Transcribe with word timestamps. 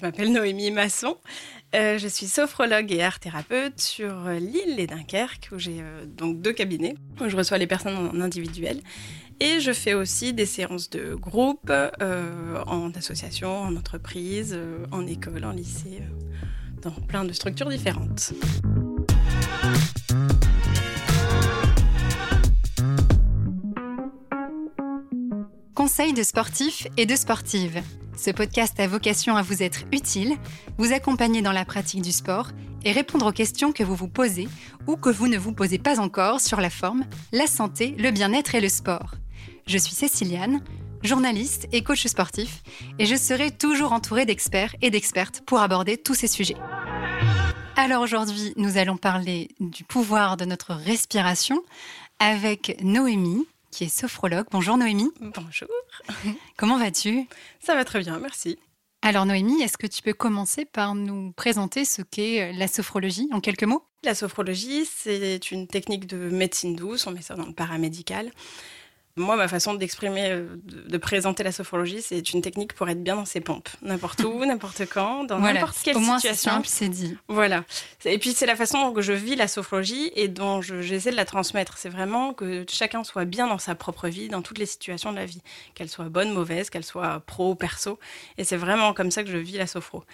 Je 0.00 0.06
m'appelle 0.06 0.32
Noémie 0.32 0.70
Masson. 0.70 1.18
Euh, 1.74 1.98
je 1.98 2.08
suis 2.08 2.24
sophrologue 2.24 2.90
et 2.90 3.02
art 3.02 3.20
thérapeute 3.20 3.78
sur 3.78 4.30
l'île 4.30 4.80
et 4.80 4.86
Dunkerque, 4.86 5.50
où 5.52 5.58
j'ai 5.58 5.82
euh, 5.82 6.06
donc 6.06 6.40
deux 6.40 6.54
cabinets, 6.54 6.94
où 7.20 7.28
je 7.28 7.36
reçois 7.36 7.58
les 7.58 7.66
personnes 7.66 8.08
en 8.10 8.18
individuel. 8.22 8.80
Et 9.40 9.60
je 9.60 9.72
fais 9.72 9.92
aussi 9.92 10.32
des 10.32 10.46
séances 10.46 10.88
de 10.88 11.14
groupe, 11.14 11.70
euh, 11.70 12.62
en 12.66 12.90
association, 12.92 13.54
en 13.54 13.76
entreprise, 13.76 14.58
en 14.90 15.06
école, 15.06 15.44
en 15.44 15.52
lycée, 15.52 16.02
dans 16.80 16.92
plein 16.92 17.24
de 17.24 17.34
structures 17.34 17.68
différentes. 17.68 18.32
Conseils 25.90 26.12
de 26.12 26.22
sportifs 26.22 26.86
et 26.96 27.04
de 27.04 27.16
sportives. 27.16 27.82
Ce 28.16 28.30
podcast 28.30 28.78
a 28.78 28.86
vocation 28.86 29.34
à 29.34 29.42
vous 29.42 29.60
être 29.60 29.80
utile, 29.90 30.36
vous 30.78 30.92
accompagner 30.92 31.42
dans 31.42 31.50
la 31.50 31.64
pratique 31.64 32.02
du 32.02 32.12
sport 32.12 32.50
et 32.84 32.92
répondre 32.92 33.26
aux 33.26 33.32
questions 33.32 33.72
que 33.72 33.82
vous 33.82 33.96
vous 33.96 34.06
posez 34.06 34.46
ou 34.86 34.94
que 34.94 35.10
vous 35.10 35.26
ne 35.26 35.36
vous 35.36 35.52
posez 35.52 35.78
pas 35.78 35.98
encore 35.98 36.40
sur 36.40 36.60
la 36.60 36.70
forme, 36.70 37.06
la 37.32 37.48
santé, 37.48 37.96
le 37.98 38.12
bien-être 38.12 38.54
et 38.54 38.60
le 38.60 38.68
sport. 38.68 39.16
Je 39.66 39.78
suis 39.78 39.96
Céciliane, 39.96 40.62
journaliste 41.02 41.66
et 41.72 41.82
coach 41.82 42.06
sportif, 42.06 42.62
et 43.00 43.06
je 43.06 43.16
serai 43.16 43.50
toujours 43.50 43.92
entourée 43.92 44.26
d'experts 44.26 44.76
et 44.82 44.90
d'expertes 44.90 45.42
pour 45.44 45.58
aborder 45.58 45.96
tous 45.96 46.14
ces 46.14 46.28
sujets. 46.28 46.56
Alors 47.74 48.02
aujourd'hui, 48.02 48.52
nous 48.56 48.78
allons 48.78 48.96
parler 48.96 49.48
du 49.58 49.82
pouvoir 49.82 50.36
de 50.36 50.44
notre 50.44 50.72
respiration 50.72 51.60
avec 52.20 52.78
Noémie, 52.80 53.44
qui 53.70 53.84
est 53.84 53.88
sophrologue. 53.88 54.46
Bonjour 54.50 54.76
Noémie. 54.76 55.10
Bonjour. 55.20 55.68
Comment 56.56 56.78
vas-tu? 56.78 57.26
Ça 57.60 57.74
va 57.74 57.84
très 57.84 58.00
bien, 58.00 58.18
merci. 58.18 58.58
Alors 59.02 59.24
Noémie, 59.24 59.62
est-ce 59.62 59.78
que 59.78 59.86
tu 59.86 60.02
peux 60.02 60.12
commencer 60.12 60.64
par 60.64 60.94
nous 60.94 61.32
présenter 61.32 61.84
ce 61.84 62.02
qu'est 62.02 62.52
la 62.52 62.68
sophrologie 62.68 63.28
en 63.32 63.40
quelques 63.40 63.64
mots? 63.64 63.84
La 64.02 64.14
sophrologie, 64.14 64.84
c'est 64.86 65.50
une 65.50 65.66
technique 65.66 66.06
de 66.06 66.16
médecine 66.16 66.76
douce, 66.76 67.06
on 67.06 67.12
met 67.12 67.22
ça 67.22 67.34
dans 67.34 67.46
le 67.46 67.54
paramédical. 67.54 68.30
Moi, 69.16 69.36
ma 69.36 69.48
façon 69.48 69.74
d'exprimer, 69.74 70.30
euh, 70.30 70.46
de, 70.64 70.96
présenter 70.98 71.42
la 71.42 71.50
sophrologie, 71.50 72.00
c'est 72.00 72.32
une 72.32 72.42
technique 72.42 72.74
pour 72.74 72.88
être 72.88 73.02
bien 73.02 73.16
dans 73.16 73.24
ses 73.24 73.40
pompes, 73.40 73.68
n'importe 73.82 74.20
où, 74.22 74.44
n'importe 74.46 74.86
quand, 74.86 75.24
dans 75.24 75.38
n'importe 75.38 75.76
quelle 75.82 75.96
au 75.96 76.00
moins 76.00 76.18
situation. 76.18 76.52
simple, 76.52 76.68
c'est 76.68 76.88
dit. 76.88 77.16
Voilà. 77.28 77.64
Et 78.04 78.18
puis 78.18 78.32
c'est 78.32 78.46
la 78.46 78.56
façon 78.56 78.90
dont 78.90 79.00
je 79.00 79.12
vis 79.12 79.34
la 79.34 79.48
sophrologie 79.48 80.12
et 80.14 80.28
dont 80.28 80.62
j'essaie 80.62 81.10
de 81.10 81.16
la 81.16 81.24
transmettre. 81.24 81.76
C'est 81.76 81.88
vraiment 81.88 82.32
que 82.32 82.64
chacun 82.68 83.02
soit 83.02 83.24
bien 83.24 83.48
dans 83.48 83.58
sa 83.58 83.74
propre 83.74 84.08
vie, 84.08 84.28
dans 84.28 84.42
toutes 84.42 84.58
les 84.58 84.66
situations 84.66 85.10
de 85.10 85.16
la 85.16 85.26
vie, 85.26 85.42
qu'elle 85.74 85.88
soit 85.88 86.08
bonne, 86.08 86.32
mauvaise, 86.32 86.70
qu'elle 86.70 86.84
soit 86.84 87.20
pro 87.26 87.50
ou 87.50 87.54
perso. 87.56 87.98
Et 88.38 88.44
c'est 88.44 88.56
vraiment 88.56 88.92
comme 88.92 89.10
ça 89.10 89.24
que 89.24 89.30
je 89.30 89.38
vis 89.38 89.58
la 89.58 89.66
sophro. 89.66 90.04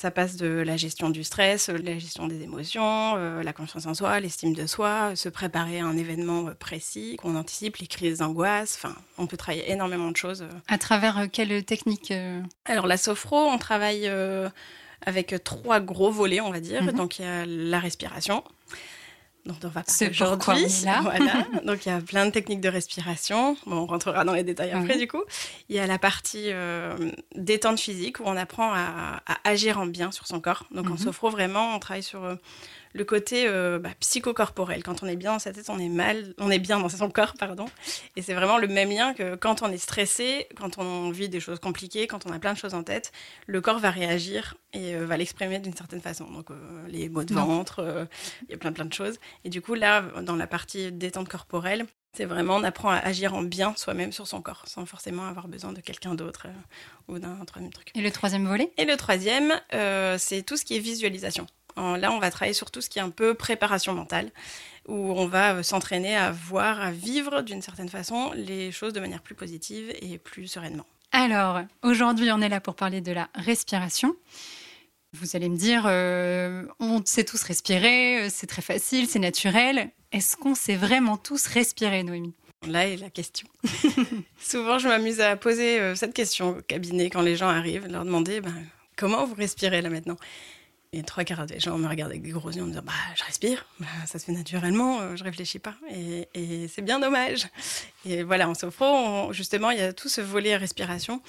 Ça 0.00 0.10
passe 0.10 0.36
de 0.36 0.46
la 0.46 0.78
gestion 0.78 1.10
du 1.10 1.22
stress, 1.24 1.68
la 1.68 1.98
gestion 1.98 2.26
des 2.26 2.40
émotions, 2.42 3.16
euh, 3.18 3.42
la 3.42 3.52
confiance 3.52 3.84
en 3.84 3.92
soi, 3.92 4.18
l'estime 4.18 4.54
de 4.54 4.66
soi, 4.66 5.14
se 5.14 5.28
préparer 5.28 5.80
à 5.80 5.84
un 5.84 5.94
événement 5.98 6.46
précis, 6.58 7.16
qu'on 7.20 7.36
anticipe 7.36 7.76
les 7.76 7.86
crises 7.86 8.20
d'angoisse. 8.20 8.80
Enfin, 8.82 8.96
on 9.18 9.26
peut 9.26 9.36
travailler 9.36 9.70
énormément 9.70 10.10
de 10.10 10.16
choses. 10.16 10.46
À 10.68 10.78
travers 10.78 11.18
euh, 11.18 11.26
quelle 11.30 11.62
technique 11.66 12.12
euh 12.12 12.40
Alors, 12.64 12.86
la 12.86 12.96
sophro, 12.96 13.36
on 13.36 13.58
travaille 13.58 14.10
avec 15.04 15.34
trois 15.44 15.80
gros 15.80 16.10
volets, 16.10 16.40
on 16.40 16.50
va 16.50 16.60
dire. 16.60 16.82
Mhm. 16.82 16.92
Donc, 16.92 17.18
il 17.18 17.26
y 17.26 17.28
a 17.28 17.44
la 17.44 17.78
respiration 17.78 18.42
dont 19.46 19.56
on 19.64 19.68
va 19.68 19.82
parler 19.82 20.10
aujourd'hui. 20.10 20.66
Voilà. 21.02 21.46
Donc 21.64 21.86
il 21.86 21.88
y 21.88 21.92
a 21.92 22.00
plein 22.00 22.26
de 22.26 22.30
techniques 22.30 22.60
de 22.60 22.68
respiration. 22.68 23.56
Bon, 23.66 23.76
on 23.76 23.86
rentrera 23.86 24.24
dans 24.24 24.34
les 24.34 24.44
détails 24.44 24.72
après 24.72 24.96
du 24.96 25.08
coup. 25.08 25.22
Il 25.68 25.76
y 25.76 25.78
a 25.78 25.86
la 25.86 25.98
partie 25.98 26.52
euh, 26.52 27.10
détente 27.34 27.80
physique 27.80 28.20
où 28.20 28.24
on 28.26 28.36
apprend 28.36 28.72
à, 28.72 29.20
agir 29.44 29.78
en 29.78 29.86
bien 29.86 30.12
sur 30.12 30.26
son 30.26 30.40
corps. 30.40 30.66
Donc 30.70 30.86
en 30.88 30.92
mhm. 30.92 30.98
sophro 30.98 31.30
vraiment, 31.30 31.74
on 31.74 31.78
travaille 31.78 32.02
sur 32.02 32.24
euh, 32.24 32.36
le 32.92 33.04
côté 33.04 33.46
euh, 33.46 33.78
bah, 33.78 33.90
psychocorporel. 34.00 34.82
Quand 34.82 35.02
on 35.02 35.06
est 35.06 35.16
bien 35.16 35.32
dans 35.32 35.38
sa 35.38 35.52
tête, 35.52 35.68
on 35.68 35.78
est 35.78 35.88
mal, 35.88 36.34
on 36.38 36.50
est 36.50 36.58
bien 36.58 36.80
dans 36.80 36.88
son 36.88 37.10
corps, 37.10 37.34
pardon. 37.38 37.66
Et 38.16 38.22
c'est 38.22 38.34
vraiment 38.34 38.58
le 38.58 38.68
même 38.68 38.90
lien 38.90 39.14
que 39.14 39.36
quand 39.36 39.62
on 39.62 39.70
est 39.70 39.78
stressé, 39.78 40.48
quand 40.56 40.78
on 40.78 41.10
vit 41.10 41.28
des 41.28 41.40
choses 41.40 41.60
compliquées, 41.60 42.06
quand 42.06 42.26
on 42.26 42.32
a 42.32 42.38
plein 42.38 42.52
de 42.52 42.58
choses 42.58 42.74
en 42.74 42.82
tête, 42.82 43.12
le 43.46 43.60
corps 43.60 43.78
va 43.78 43.90
réagir 43.90 44.56
et 44.72 44.94
euh, 44.94 45.06
va 45.06 45.16
l'exprimer 45.16 45.58
d'une 45.58 45.76
certaine 45.76 46.00
façon. 46.00 46.30
Donc 46.30 46.50
euh, 46.50 46.54
les 46.88 47.08
maux 47.08 47.24
de 47.24 47.34
ventre, 47.34 48.08
il 48.48 48.50
y 48.50 48.54
a 48.54 48.58
plein 48.58 48.72
plein 48.72 48.84
de 48.84 48.92
choses. 48.92 49.18
Et 49.44 49.50
du 49.50 49.62
coup 49.62 49.74
là, 49.74 50.02
dans 50.22 50.36
la 50.36 50.46
partie 50.46 50.90
détente 50.90 51.28
corporelle, 51.28 51.86
c'est 52.12 52.24
vraiment 52.24 52.56
on 52.56 52.64
apprend 52.64 52.90
à 52.90 52.96
agir 52.96 53.34
en 53.34 53.42
bien 53.42 53.72
soi-même 53.76 54.10
sur 54.10 54.26
son 54.26 54.42
corps, 54.42 54.64
sans 54.66 54.84
forcément 54.84 55.28
avoir 55.28 55.46
besoin 55.46 55.72
de 55.72 55.80
quelqu'un 55.80 56.16
d'autre 56.16 56.48
ou 57.06 57.20
d'un 57.20 57.44
troisième 57.44 57.72
truc. 57.72 57.92
Et 57.94 58.00
le 58.00 58.10
troisième 58.10 58.48
volet? 58.48 58.72
Et 58.78 58.84
le 58.84 58.96
troisième, 58.96 59.60
c'est 60.18 60.42
tout 60.42 60.56
ce 60.56 60.64
qui 60.64 60.76
est 60.76 60.80
visualisation. 60.80 61.46
Là, 61.76 62.12
on 62.12 62.18
va 62.18 62.30
travailler 62.30 62.54
sur 62.54 62.70
tout 62.70 62.80
ce 62.80 62.88
qui 62.88 62.98
est 62.98 63.02
un 63.02 63.10
peu 63.10 63.34
préparation 63.34 63.94
mentale, 63.94 64.30
où 64.86 65.12
on 65.12 65.26
va 65.26 65.54
euh, 65.54 65.62
s'entraîner 65.62 66.16
à 66.16 66.32
voir, 66.32 66.80
à 66.80 66.90
vivre 66.90 67.42
d'une 67.42 67.62
certaine 67.62 67.88
façon 67.88 68.32
les 68.34 68.72
choses 68.72 68.92
de 68.92 69.00
manière 69.00 69.22
plus 69.22 69.34
positive 69.34 69.92
et 70.00 70.18
plus 70.18 70.46
sereinement. 70.46 70.86
Alors, 71.12 71.60
aujourd'hui, 71.82 72.30
on 72.32 72.40
est 72.40 72.48
là 72.48 72.60
pour 72.60 72.74
parler 72.74 73.00
de 73.00 73.12
la 73.12 73.28
respiration. 73.34 74.14
Vous 75.12 75.34
allez 75.34 75.48
me 75.48 75.56
dire, 75.56 75.84
euh, 75.86 76.66
on 76.78 77.02
sait 77.04 77.24
tous 77.24 77.42
respirer, 77.42 78.22
euh, 78.22 78.28
c'est 78.30 78.46
très 78.46 78.62
facile, 78.62 79.08
c'est 79.08 79.18
naturel. 79.18 79.90
Est-ce 80.12 80.36
qu'on 80.36 80.54
sait 80.54 80.76
vraiment 80.76 81.16
tous 81.16 81.46
respirer, 81.46 82.02
Noémie? 82.02 82.34
Là 82.66 82.86
est 82.86 82.96
la 82.96 83.10
question. 83.10 83.48
Souvent, 84.40 84.78
je 84.78 84.86
m'amuse 84.86 85.20
à 85.20 85.34
poser 85.36 85.96
cette 85.96 86.12
question 86.12 86.58
au 86.58 86.60
cabinet 86.60 87.08
quand 87.08 87.22
les 87.22 87.34
gens 87.34 87.48
arrivent, 87.48 87.86
leur 87.86 88.04
demander 88.04 88.42
ben, 88.42 88.52
comment 88.96 89.24
vous 89.24 89.34
respirez 89.34 89.80
là 89.80 89.88
maintenant? 89.88 90.18
Et 90.92 91.02
trois 91.02 91.24
quarts 91.24 91.46
des 91.46 91.60
gens 91.60 91.78
me 91.78 91.88
regardent 91.88 92.10
avec 92.10 92.22
des 92.22 92.30
gros 92.30 92.50
yeux 92.50 92.62
en 92.62 92.66
me 92.66 92.70
disant 92.70 92.82
bah 92.84 92.92
je 93.14 93.24
respire, 93.24 93.66
ça 94.06 94.18
se 94.18 94.24
fait 94.24 94.32
naturellement, 94.32 95.00
euh, 95.00 95.16
je 95.16 95.24
réfléchis 95.24 95.58
pas 95.58 95.74
et, 95.90 96.28
et 96.34 96.68
c'est 96.68 96.82
bien 96.82 96.98
dommage. 96.98 97.48
Et 98.04 98.22
voilà 98.22 98.48
en 98.48 98.54
sophro, 98.54 99.32
justement 99.32 99.70
il 99.70 99.78
y 99.78 99.82
a 99.82 99.92
tout 99.92 100.08
ce 100.08 100.20
volet 100.20 100.56
respiration. 100.56 101.22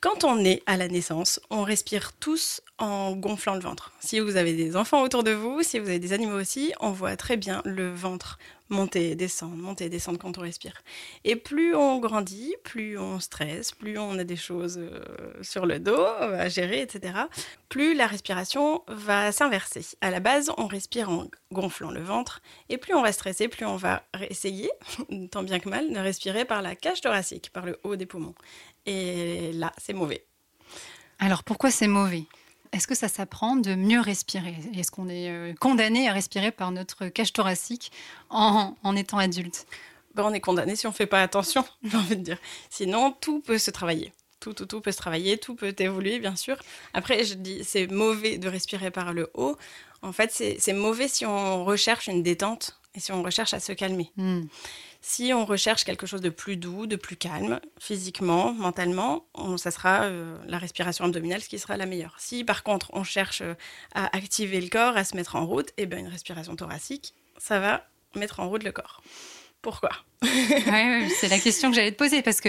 Quand 0.00 0.22
on 0.22 0.44
est 0.44 0.62
à 0.66 0.76
la 0.76 0.86
naissance, 0.86 1.40
on 1.50 1.64
respire 1.64 2.12
tous 2.12 2.60
en 2.78 3.16
gonflant 3.16 3.54
le 3.54 3.60
ventre. 3.60 3.90
Si 3.98 4.20
vous 4.20 4.36
avez 4.36 4.52
des 4.52 4.76
enfants 4.76 5.02
autour 5.02 5.24
de 5.24 5.32
vous, 5.32 5.64
si 5.64 5.80
vous 5.80 5.88
avez 5.88 5.98
des 5.98 6.12
animaux 6.12 6.38
aussi, 6.38 6.72
on 6.78 6.92
voit 6.92 7.16
très 7.16 7.36
bien 7.36 7.62
le 7.64 7.92
ventre 7.92 8.38
monter 8.68 9.14
descendre, 9.14 9.56
monter 9.56 9.88
descendre 9.88 10.18
quand 10.18 10.38
on 10.38 10.42
respire. 10.42 10.82
Et 11.24 11.36
plus 11.36 11.74
on 11.74 11.98
grandit, 11.98 12.54
plus 12.64 12.98
on 12.98 13.20
stresse, 13.20 13.72
plus 13.72 13.98
on 13.98 14.18
a 14.18 14.24
des 14.24 14.36
choses 14.36 14.78
euh, 14.78 15.00
sur 15.42 15.66
le 15.66 15.78
dos 15.78 16.04
à 16.04 16.48
gérer, 16.48 16.82
etc., 16.82 17.14
plus 17.68 17.94
la 17.94 18.06
respiration 18.06 18.82
va 18.88 19.32
s'inverser. 19.32 19.84
À 20.00 20.10
la 20.10 20.20
base, 20.20 20.50
on 20.56 20.66
respire 20.66 21.10
en 21.10 21.26
gonflant 21.52 21.90
le 21.90 22.00
ventre, 22.00 22.40
et 22.68 22.78
plus 22.78 22.94
on 22.94 23.02
va 23.02 23.12
stresser, 23.12 23.48
plus 23.48 23.66
on 23.66 23.76
va 23.76 24.02
essayer, 24.30 24.70
tant 25.30 25.42
bien 25.42 25.58
que 25.58 25.68
mal, 25.68 25.92
de 25.92 25.98
respirer 25.98 26.44
par 26.44 26.62
la 26.62 26.74
cage 26.76 27.00
thoracique, 27.00 27.50
par 27.52 27.66
le 27.66 27.78
haut 27.84 27.96
des 27.96 28.06
poumons. 28.06 28.34
Et 28.86 29.52
là, 29.52 29.72
c'est 29.78 29.92
mauvais. 29.92 30.24
Alors 31.18 31.42
pourquoi 31.42 31.70
c'est 31.70 31.88
mauvais? 31.88 32.24
Est-ce 32.72 32.86
que 32.86 32.94
ça 32.94 33.08
s'apprend 33.08 33.56
de 33.56 33.74
mieux 33.74 34.00
respirer? 34.00 34.56
Est-ce 34.76 34.90
qu'on 34.90 35.08
est 35.08 35.30
euh, 35.30 35.54
condamné 35.60 36.08
à 36.08 36.12
respirer 36.12 36.50
par 36.50 36.70
notre 36.70 37.08
cage 37.08 37.32
thoracique 37.32 37.92
en, 38.30 38.74
étant 38.96 39.18
adulte? 39.18 39.66
Ben, 40.14 40.24
On 40.24 40.32
est 40.32 40.40
condamné 40.40 40.76
si 40.76 40.86
on 40.86 40.90
ne 40.90 40.94
fait 40.94 41.06
pas 41.06 41.22
attention, 41.22 41.64
j'ai 41.82 41.96
envie 41.96 42.16
de 42.16 42.22
dire. 42.22 42.38
Sinon, 42.70 43.12
tout 43.20 43.40
peut 43.40 43.58
se 43.58 43.70
travailler. 43.70 44.12
Tout, 44.40 44.52
tout, 44.52 44.66
tout 44.66 44.80
peut 44.80 44.92
se 44.92 44.98
travailler, 44.98 45.38
tout 45.38 45.56
peut 45.56 45.74
évoluer, 45.78 46.20
bien 46.20 46.36
sûr. 46.36 46.56
Après, 46.94 47.24
je 47.24 47.34
dis, 47.34 47.64
c'est 47.64 47.88
mauvais 47.88 48.38
de 48.38 48.48
respirer 48.48 48.90
par 48.90 49.12
le 49.12 49.30
haut. 49.34 49.56
En 50.02 50.12
fait, 50.12 50.30
c'est 50.32 50.72
mauvais 50.72 51.08
si 51.08 51.26
on 51.26 51.64
recherche 51.64 52.06
une 52.06 52.22
détente 52.22 52.78
et 52.98 53.00
si 53.00 53.12
on 53.12 53.22
recherche 53.22 53.54
à 53.54 53.60
se 53.60 53.72
calmer. 53.72 54.10
Hmm. 54.16 54.42
Si 55.00 55.32
on 55.32 55.44
recherche 55.44 55.84
quelque 55.84 56.04
chose 56.04 56.20
de 56.20 56.30
plus 56.30 56.56
doux, 56.56 56.88
de 56.88 56.96
plus 56.96 57.14
calme, 57.16 57.60
physiquement, 57.78 58.52
mentalement, 58.52 59.24
ça 59.56 59.70
sera 59.70 60.02
euh, 60.02 60.36
la 60.48 60.58
respiration 60.58 61.04
abdominale 61.04 61.40
ce 61.40 61.48
qui 61.48 61.60
sera 61.60 61.76
la 61.76 61.86
meilleure. 61.86 62.16
Si 62.18 62.42
par 62.42 62.64
contre 62.64 62.90
on 62.94 63.04
cherche 63.04 63.42
euh, 63.42 63.54
à 63.94 64.14
activer 64.16 64.60
le 64.60 64.68
corps, 64.68 64.96
à 64.96 65.04
se 65.04 65.14
mettre 65.14 65.36
en 65.36 65.46
route, 65.46 65.68
et 65.70 65.82
eh 65.82 65.86
bien 65.86 66.00
une 66.00 66.08
respiration 66.08 66.56
thoracique, 66.56 67.14
ça 67.36 67.60
va 67.60 67.86
mettre 68.16 68.40
en 68.40 68.48
route 68.48 68.64
le 68.64 68.72
corps. 68.72 69.00
Pourquoi? 69.62 69.90
C'est 70.22 71.28
la 71.28 71.38
question 71.38 71.70
que 71.70 71.76
j'allais 71.76 71.92
te 71.92 71.96
poser 71.96 72.22
parce 72.22 72.40
que 72.40 72.48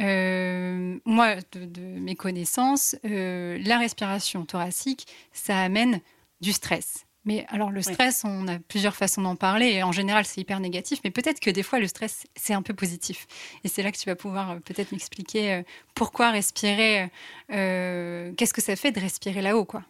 euh, 0.00 0.98
moi, 1.04 1.36
de, 1.52 1.80
mes 1.80 2.16
connaissances, 2.16 2.96
la 3.02 3.78
respiration 3.78 4.46
thoracique, 4.46 5.06
ça 5.32 5.58
amène 5.58 6.00
du 6.40 6.52
stress. 6.52 7.06
Mais 7.24 7.44
alors 7.48 7.70
le 7.70 7.82
stress, 7.82 8.22
on 8.24 8.48
a 8.48 8.58
plusieurs 8.58 8.96
façons 8.96 9.20
d'en 9.20 9.36
parler 9.36 9.66
et 9.66 9.82
en 9.82 9.92
général 9.92 10.24
c'est 10.24 10.40
hyper 10.40 10.58
négatif, 10.58 11.00
mais 11.04 11.10
peut-être 11.10 11.38
que 11.38 11.50
des 11.50 11.62
fois 11.62 11.78
le 11.78 11.86
stress 11.86 12.26
c'est 12.34 12.54
un 12.54 12.62
peu 12.62 12.72
positif. 12.72 13.26
Et 13.62 13.68
c'est 13.68 13.82
là 13.82 13.92
que 13.92 13.98
tu 13.98 14.06
vas 14.06 14.16
pouvoir 14.16 14.52
euh, 14.52 14.56
peut-être 14.56 14.92
m'expliquer 14.92 15.52
euh, 15.52 15.62
pourquoi 15.94 16.30
respirer, 16.30 17.10
euh, 17.52 18.32
qu'est-ce 18.36 18.54
que 18.54 18.62
ça 18.62 18.74
fait 18.74 18.90
de 18.90 19.00
respirer 19.00 19.42
là-haut 19.42 19.66
quoi? 19.66 19.84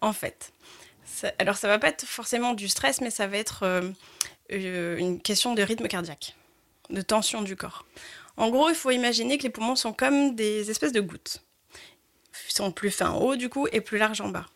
En 0.00 0.12
fait, 0.12 0.52
alors 1.38 1.56
ça 1.56 1.68
va 1.68 1.78
pas 1.78 1.88
être 1.88 2.06
forcément 2.06 2.54
du 2.54 2.68
stress, 2.68 3.00
mais 3.00 3.10
ça 3.10 3.26
va 3.26 3.38
être 3.38 3.92
une 4.50 5.20
question 5.20 5.54
de 5.54 5.62
rythme 5.62 5.88
cardiaque, 5.88 6.36
de 6.90 7.00
tension 7.00 7.42
du 7.42 7.56
corps. 7.56 7.86
En 8.36 8.50
gros, 8.50 8.68
il 8.68 8.74
faut 8.74 8.90
imaginer 8.90 9.38
que 9.38 9.44
les 9.44 9.50
poumons 9.50 9.76
sont 9.76 9.94
comme 9.94 10.34
des 10.34 10.70
espèces 10.70 10.92
de 10.92 11.00
gouttes 11.00 11.42
sont 12.56 12.72
plus 12.72 12.90
fins 12.90 13.10
en 13.10 13.20
haut 13.20 13.36
du 13.36 13.48
coup 13.48 13.68
et 13.70 13.80
plus 13.80 13.98
larges 13.98 14.20
en 14.20 14.28
bas. 14.28 14.46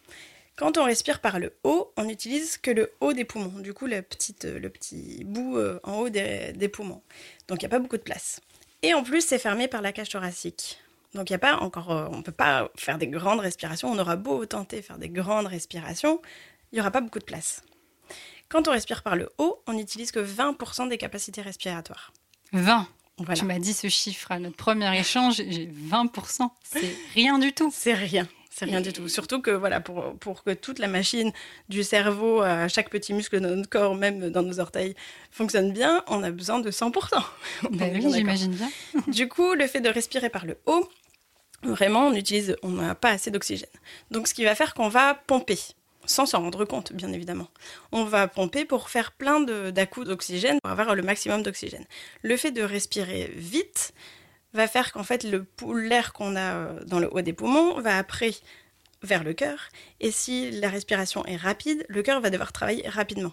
Quand 0.60 0.78
on 0.78 0.84
respire 0.84 1.20
par 1.20 1.40
le 1.40 1.54
haut, 1.64 1.90
on 1.96 2.04
n'utilise 2.04 2.58
que 2.58 2.70
le 2.70 2.92
haut 3.00 3.14
des 3.14 3.24
poumons, 3.24 3.58
du 3.60 3.74
coup 3.74 3.86
le 3.86 4.02
petit, 4.02 4.36
le 4.44 4.68
petit 4.68 5.24
bout 5.24 5.58
en 5.82 6.00
haut 6.00 6.10
des, 6.10 6.52
des 6.52 6.68
poumons. 6.68 7.02
Donc 7.48 7.62
il 7.62 7.64
n'y 7.64 7.66
a 7.66 7.70
pas 7.70 7.78
beaucoup 7.78 7.96
de 7.96 8.02
place. 8.02 8.40
Et 8.82 8.94
en 8.94 9.02
plus, 9.02 9.24
c'est 9.26 9.38
fermé 9.38 9.68
par 9.68 9.82
la 9.82 9.92
cage 9.92 10.08
thoracique. 10.08 10.78
Donc 11.14 11.28
il 11.28 11.32
y 11.32 11.36
a 11.36 11.40
pas 11.40 11.56
encore, 11.56 11.90
euh, 11.90 12.08
on 12.12 12.22
peut 12.22 12.32
pas 12.32 12.70
faire 12.76 12.98
des 12.98 13.08
grandes 13.08 13.40
respirations. 13.40 13.90
On 13.90 13.98
aura 13.98 14.16
beau 14.16 14.46
tenter 14.46 14.80
faire 14.80 14.98
des 14.98 15.08
grandes 15.08 15.46
respirations, 15.46 16.20
il 16.72 16.78
y 16.78 16.80
aura 16.80 16.90
pas 16.90 17.00
beaucoup 17.00 17.18
de 17.18 17.24
place. 17.24 17.62
Quand 18.48 18.68
on 18.68 18.70
respire 18.70 19.02
par 19.02 19.16
le 19.16 19.30
haut, 19.38 19.62
on 19.66 19.72
n'utilise 19.72 20.12
que 20.12 20.20
20% 20.20 20.88
des 20.88 20.98
capacités 20.98 21.42
respiratoires. 21.42 22.12
20 22.52 22.88
Tu 23.36 23.44
m'as 23.44 23.58
dit 23.58 23.72
ce 23.74 23.88
chiffre 23.88 24.32
à 24.32 24.38
notre 24.38 24.56
premier 24.56 24.98
échange, 24.98 25.36
j'ai 25.36 25.66
20%. 25.66 26.48
C'est 26.62 26.96
rien 27.14 27.38
du 27.38 27.52
tout. 27.52 27.70
C'est 27.72 27.94
rien. 27.94 28.28
C'est 28.50 28.64
rien 28.64 28.80
du 28.80 28.92
tout. 28.92 29.08
Surtout 29.08 29.40
que 29.40 29.52
voilà, 29.52 29.80
pour, 29.80 30.16
pour 30.18 30.42
que 30.42 30.50
toute 30.50 30.80
la 30.80 30.88
machine 30.88 31.32
du 31.68 31.84
cerveau 31.84 32.42
à 32.42 32.66
chaque 32.66 32.90
petit 32.90 33.14
muscle 33.14 33.40
de 33.40 33.46
notre 33.54 33.68
corps, 33.68 33.94
même 33.94 34.30
dans 34.30 34.42
nos 34.42 34.58
orteils, 34.58 34.94
fonctionne 35.30 35.72
bien, 35.72 36.02
on 36.08 36.22
a 36.24 36.30
besoin 36.30 36.58
de 36.58 36.70
100%. 36.70 36.92
Ben 37.70 37.92
oui, 37.94 38.12
j'imagine 38.12 38.52
bien. 38.52 38.68
du 39.06 39.28
coup, 39.28 39.54
le 39.54 39.66
fait 39.68 39.80
de 39.80 39.88
respirer 39.88 40.30
par 40.30 40.46
le 40.46 40.58
haut, 40.66 40.88
vraiment, 41.62 42.08
on 42.08 42.14
utilise, 42.14 42.56
on 42.62 42.70
n'a 42.70 42.96
pas 42.96 43.10
assez 43.10 43.30
d'oxygène. 43.30 43.68
Donc, 44.10 44.26
ce 44.26 44.34
qui 44.34 44.44
va 44.44 44.56
faire 44.56 44.74
qu'on 44.74 44.88
va 44.88 45.14
pomper, 45.14 45.58
sans 46.04 46.26
s'en 46.26 46.40
rendre 46.40 46.64
compte, 46.64 46.92
bien 46.92 47.12
évidemment. 47.12 47.48
On 47.92 48.04
va 48.04 48.26
pomper 48.26 48.64
pour 48.64 48.90
faire 48.90 49.12
plein 49.12 49.40
d'à-coups 49.40 50.08
d'oxygène, 50.08 50.58
pour 50.60 50.72
avoir 50.72 50.96
le 50.96 51.02
maximum 51.02 51.42
d'oxygène. 51.42 51.84
Le 52.22 52.36
fait 52.36 52.50
de 52.50 52.62
respirer 52.62 53.30
vite 53.36 53.92
va 54.52 54.66
faire 54.66 54.92
qu'en 54.92 55.04
fait, 55.04 55.24
l'air 55.24 56.12
qu'on 56.12 56.36
a 56.36 56.54
euh, 56.54 56.84
dans 56.84 56.98
le 56.98 57.12
haut 57.12 57.20
des 57.20 57.32
poumons 57.32 57.80
va 57.80 57.96
après 57.96 58.32
vers 59.02 59.24
le 59.24 59.32
cœur. 59.32 59.68
Et 60.00 60.10
si 60.10 60.50
la 60.50 60.68
respiration 60.68 61.24
est 61.26 61.36
rapide, 61.36 61.84
le 61.88 62.02
cœur 62.02 62.20
va 62.20 62.30
devoir 62.30 62.52
travailler 62.52 62.88
rapidement. 62.88 63.32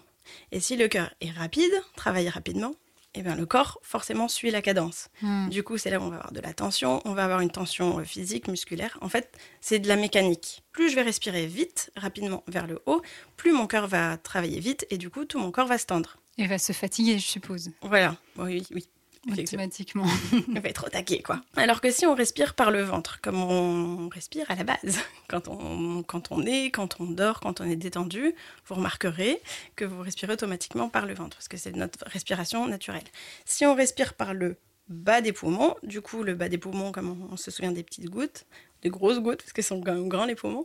Et 0.52 0.60
si 0.60 0.76
le 0.76 0.88
cœur 0.88 1.12
est 1.20 1.30
rapide, 1.30 1.72
travaille 1.96 2.28
rapidement, 2.28 2.74
eh 3.14 3.22
bien, 3.22 3.34
le 3.34 3.46
corps 3.46 3.78
forcément 3.82 4.28
suit 4.28 4.50
la 4.50 4.62
cadence. 4.62 5.08
Hmm. 5.22 5.48
Du 5.48 5.62
coup, 5.62 5.78
c'est 5.78 5.90
là 5.90 5.98
où 5.98 6.02
on 6.02 6.10
va 6.10 6.16
avoir 6.16 6.32
de 6.32 6.40
la 6.40 6.52
tension, 6.52 7.00
on 7.04 7.14
va 7.14 7.24
avoir 7.24 7.40
une 7.40 7.50
tension 7.50 7.98
euh, 7.98 8.04
physique, 8.04 8.48
musculaire. 8.48 8.98
En 9.00 9.08
fait, 9.08 9.36
c'est 9.60 9.78
de 9.78 9.88
la 9.88 9.96
mécanique. 9.96 10.62
Plus 10.72 10.90
je 10.90 10.94
vais 10.94 11.02
respirer 11.02 11.46
vite, 11.46 11.90
rapidement 11.96 12.44
vers 12.46 12.66
le 12.66 12.80
haut, 12.86 13.02
plus 13.36 13.52
mon 13.52 13.66
cœur 13.66 13.86
va 13.86 14.18
travailler 14.18 14.60
vite 14.60 14.86
et 14.90 14.98
du 14.98 15.10
coup, 15.10 15.24
tout 15.24 15.38
mon 15.38 15.50
corps 15.50 15.66
va 15.66 15.78
se 15.78 15.86
tendre. 15.86 16.18
Et 16.36 16.46
va 16.46 16.58
se 16.58 16.72
fatiguer, 16.72 17.18
je 17.18 17.26
suppose. 17.26 17.70
Voilà, 17.82 18.16
oui, 18.36 18.64
oui. 18.72 18.88
Automatiquement. 19.30 20.06
on 20.48 20.60
va 20.60 20.68
être 20.68 20.86
au 20.86 20.88
taquet, 20.88 21.22
quoi. 21.22 21.40
Alors 21.56 21.80
que 21.80 21.90
si 21.90 22.06
on 22.06 22.14
respire 22.14 22.54
par 22.54 22.70
le 22.70 22.82
ventre, 22.82 23.20
comme 23.20 23.42
on 23.42 24.08
respire 24.08 24.50
à 24.50 24.54
la 24.54 24.64
base, 24.64 24.98
quand 25.28 25.48
on, 25.48 26.02
quand 26.02 26.30
on 26.30 26.44
est, 26.44 26.70
quand 26.70 27.00
on 27.00 27.06
dort, 27.06 27.40
quand 27.40 27.60
on 27.60 27.64
est 27.64 27.76
détendu, 27.76 28.34
vous 28.66 28.74
remarquerez 28.74 29.40
que 29.76 29.84
vous 29.84 30.02
respirez 30.02 30.32
automatiquement 30.32 30.88
par 30.88 31.06
le 31.06 31.14
ventre, 31.14 31.36
parce 31.36 31.48
que 31.48 31.56
c'est 31.56 31.74
notre 31.74 32.04
respiration 32.08 32.66
naturelle. 32.66 33.04
Si 33.44 33.66
on 33.66 33.74
respire 33.74 34.14
par 34.14 34.34
le 34.34 34.56
bas 34.88 35.20
des 35.20 35.32
poumons, 35.32 35.74
du 35.82 36.00
coup, 36.00 36.22
le 36.22 36.34
bas 36.34 36.48
des 36.48 36.58
poumons, 36.58 36.92
comme 36.92 37.28
on, 37.30 37.36
se 37.36 37.50
souvient 37.50 37.72
des 37.72 37.82
petites 37.82 38.08
gouttes, 38.08 38.46
des 38.82 38.88
grosses 38.88 39.20
gouttes, 39.20 39.42
parce 39.42 39.52
qu'ils 39.52 39.64
sont 39.64 39.80
quand 39.80 39.94
même 39.94 40.08
grands 40.08 40.24
les 40.24 40.34
poumons, 40.34 40.64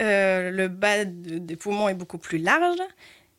euh, 0.00 0.50
le 0.50 0.68
bas 0.68 1.04
des 1.04 1.56
poumons 1.56 1.88
est 1.88 1.94
beaucoup 1.94 2.18
plus 2.18 2.38
large. 2.38 2.78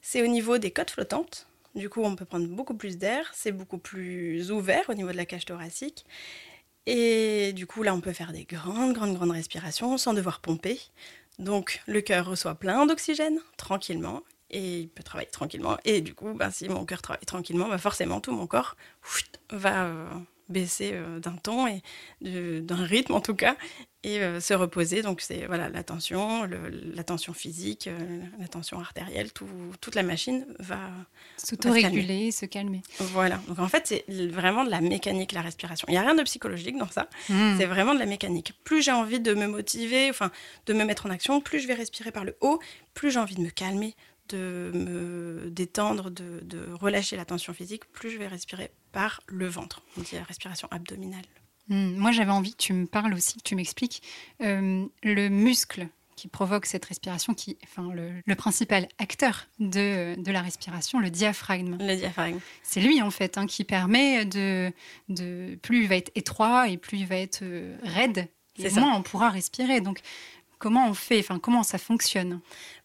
C'est 0.02 0.22
au 0.22 0.28
niveau 0.28 0.58
des 0.58 0.72
côtes 0.72 0.92
flottantes, 0.92 1.48
du 1.78 1.90
coup, 1.90 2.02
on 2.04 2.16
peut 2.16 2.26
prendre 2.26 2.48
beaucoup 2.48 2.76
plus 2.76 2.98
d'air, 2.98 3.30
c'est 3.34 3.52
beaucoup 3.52 3.78
plus 3.78 4.52
ouvert 4.52 4.90
au 4.90 4.94
niveau 4.94 5.12
de 5.12 5.18
la 5.18 5.26
cage 5.26 5.46
thoracique. 5.46 6.06
Et 6.86 7.54
du 7.54 7.68
coup, 7.68 7.84
là, 7.84 7.94
on 7.94 8.02
peut 8.02 8.14
faire 8.14 8.32
des 8.32 8.46
grandes, 8.46 8.94
grandes, 8.94 9.16
grandes 9.16 9.32
respirations 9.32 9.98
sans 9.98 10.14
devoir 10.14 10.40
pomper. 10.40 10.80
Donc, 11.38 11.82
le 11.86 12.02
cœur 12.02 12.26
reçoit 12.26 12.56
plein 12.56 12.86
d'oxygène 12.86 13.40
tranquillement 13.58 14.24
et 14.50 14.80
il 14.82 14.90
peut 14.90 15.04
travailler 15.04 15.30
tranquillement. 15.30 15.78
Et 15.84 16.02
du 16.02 16.14
coup, 16.16 16.34
ben, 16.34 16.50
si 16.50 16.70
mon 16.70 16.86
cœur 16.86 17.02
travaille 17.02 17.26
tranquillement, 17.26 17.68
ben, 17.68 17.78
forcément, 17.78 18.22
tout 18.22 18.32
mon 18.32 18.48
corps 18.48 18.78
va 19.52 19.86
euh, 19.86 20.10
baisser 20.50 20.92
euh, 20.94 21.20
d'un 21.20 21.36
ton 21.36 21.68
et 21.68 21.82
d'un 22.22 22.84
rythme 22.84 23.14
en 23.14 23.22
tout 23.22 23.36
cas 23.36 23.56
et 24.04 24.22
euh, 24.22 24.40
se 24.40 24.54
reposer. 24.54 25.02
Donc 25.02 25.22
c'est 25.22 25.46
voilà 25.48 25.70
la 25.70 25.84
tension, 25.84 26.48
la 26.48 27.04
tension 27.04 27.34
physique, 27.34 27.88
euh, 27.88 28.22
la 28.40 28.48
tension 28.48 28.80
artérielle, 28.80 29.32
toute 29.34 29.96
la 29.96 30.04
machine 30.04 30.46
va 30.60 30.80
s'autoréguler, 31.38 32.32
se, 32.32 32.42
se 32.42 32.46
calmer. 32.46 32.82
Voilà. 33.00 33.42
Donc 33.48 33.60
en 33.60 33.68
fait 33.68 33.88
c'est 34.08 34.28
vraiment 34.28 34.64
de 34.64 34.70
la 34.70 34.82
mécanique 34.82 35.32
la 35.34 35.42
respiration. 35.42 35.86
Il 35.90 35.92
n'y 35.92 35.98
a 35.98 36.02
rien 36.02 36.16
de 36.16 36.24
psychologique 36.24 36.78
dans 36.78 36.90
ça. 36.90 37.10
Hmm. 37.30 37.58
C'est 37.58 37.66
vraiment 37.66 37.94
de 37.94 38.00
la 38.00 38.06
mécanique. 38.06 38.54
Plus 38.64 38.82
j'ai 38.82 38.92
envie 38.92 39.20
de 39.20 39.34
me 39.34 39.48
motiver, 39.48 40.10
enfin 40.10 40.32
de 40.66 40.74
me 40.74 40.86
mettre 40.86 41.06
en 41.06 41.10
action, 41.10 41.42
plus 41.42 41.60
je 41.60 41.68
vais 41.68 41.74
respirer 41.74 42.12
par 42.12 42.24
le 42.24 42.38
haut, 42.42 42.60
plus 42.94 43.12
j'ai 43.12 43.20
envie 43.20 43.36
de 43.36 43.42
me 43.42 43.50
calmer, 43.50 43.96
de 44.30 44.72
me 44.74 45.50
détendre, 45.50 46.10
de, 46.12 46.74
relâcher 46.74 47.16
la 47.16 47.26
tension 47.26 47.54
physique, 47.54 47.86
plus 47.92 48.10
je 48.10 48.18
vais 48.18 48.28
respirer 48.28 48.72
par 48.92 49.22
le 49.28 49.48
ventre. 49.48 49.82
On 49.98 50.02
dit 50.02 50.16
la 50.16 50.24
respiration 50.24 50.68
abdominale. 50.72 51.26
Hmm, 51.70 51.96
moi, 51.98 52.12
j'avais 52.12 52.32
envie 52.32 52.52
que 52.52 52.64
tu 52.64 52.74
me 52.74 52.86
parles 52.86 53.14
aussi, 53.14 53.38
que 53.38 53.44
tu 53.44 53.56
m'expliques 53.56 54.02
euh, 54.42 54.86
le 55.04 55.30
muscle 55.30 55.88
qui 56.18 56.28
provoque 56.28 56.66
cette 56.66 56.84
respiration, 56.84 57.34
qui, 57.36 57.58
enfin, 57.64 57.92
le, 57.94 58.36
principal 58.36 58.88
acteur 58.98 59.48
de, 59.60 60.16
la 60.30 60.42
respiration, 60.42 61.00
le 61.00 61.12
diaphragme. 61.12 61.78
Le 61.80 61.96
diaphragme. 61.96 62.40
C'est 62.64 62.82
lui, 62.82 63.02
en 63.02 63.12
fait, 63.12 63.38
hein, 63.38 63.46
qui 63.46 63.64
permet 63.64 64.26
de, 64.26 64.74
de, 65.10 65.58
Plus 65.62 65.84
il 65.84 65.88
va 65.88 65.96
être 65.96 66.12
étroit 66.16 66.70
et 66.70 66.78
plus 66.78 66.98
il 66.98 67.06
va 67.06 67.18
être 67.18 67.42
euh, 67.44 67.78
raide, 67.84 68.28
et 68.58 68.70
moins 68.72 68.96
on 68.96 69.04
pourra 69.04 69.30
respirer. 69.30 69.80
Donc, 69.80 70.00
Comment 70.60 70.90
on 70.90 70.94
fait 70.94 71.20
Enfin, 71.20 71.40
comment 71.40 71.64
ça 71.64 71.78
fonctionne 71.78 72.40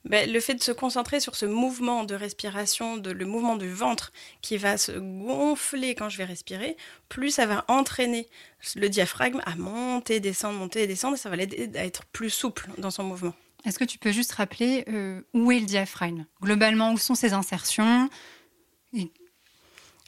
ben, 0.05 0.31
Le 0.31 0.41
fait 0.41 0.55
de 0.55 0.63
se 0.63 0.73
concentrer 0.73 1.21
sur 1.21 1.37
ce 1.37 1.47
mouvement 1.47 2.05
de 2.05 2.15
respiration, 2.15 2.97
de, 2.99 3.11
le 3.11 3.25
mouvement 3.25 3.57
du 3.57 3.71
ventre 3.71 4.13
qui 4.43 4.59
va 4.59 4.77
se 4.77 4.93
gonfler 4.93 5.95
quand 5.95 6.09
je 6.09 6.19
vais 6.19 6.25
respirer, 6.25 6.77
plus 7.09 7.31
ça 7.31 7.47
va 7.47 7.65
entraîner 7.69 8.29
le 8.77 8.89
diaphragme 8.89 9.41
à 9.47 9.57
monter, 9.57 10.21
descendre, 10.21 10.59
monter 10.59 10.83
et 10.83 10.87
descendre, 10.87 11.15
et 11.15 11.19
ça 11.19 11.31
va 11.31 11.37
l'aider 11.37 11.71
à 11.75 11.85
être 11.85 12.05
plus 12.07 12.31
souple 12.31 12.69
dans 12.79 12.91
son 12.91 13.05
mouvement. 13.05 13.35
Est-ce 13.65 13.79
que 13.79 13.85
tu 13.85 13.99
peux 13.99 14.13
juste 14.13 14.33
rappeler 14.33 14.85
euh, 14.89 15.23
où 15.35 15.53
est 15.53 15.61
le 15.61 15.67
diaphragme? 15.67 16.27
Globalement, 16.43 16.93
où 16.93 16.99
sont 16.99 17.15
ses 17.15 17.33
insertions? 17.33 18.11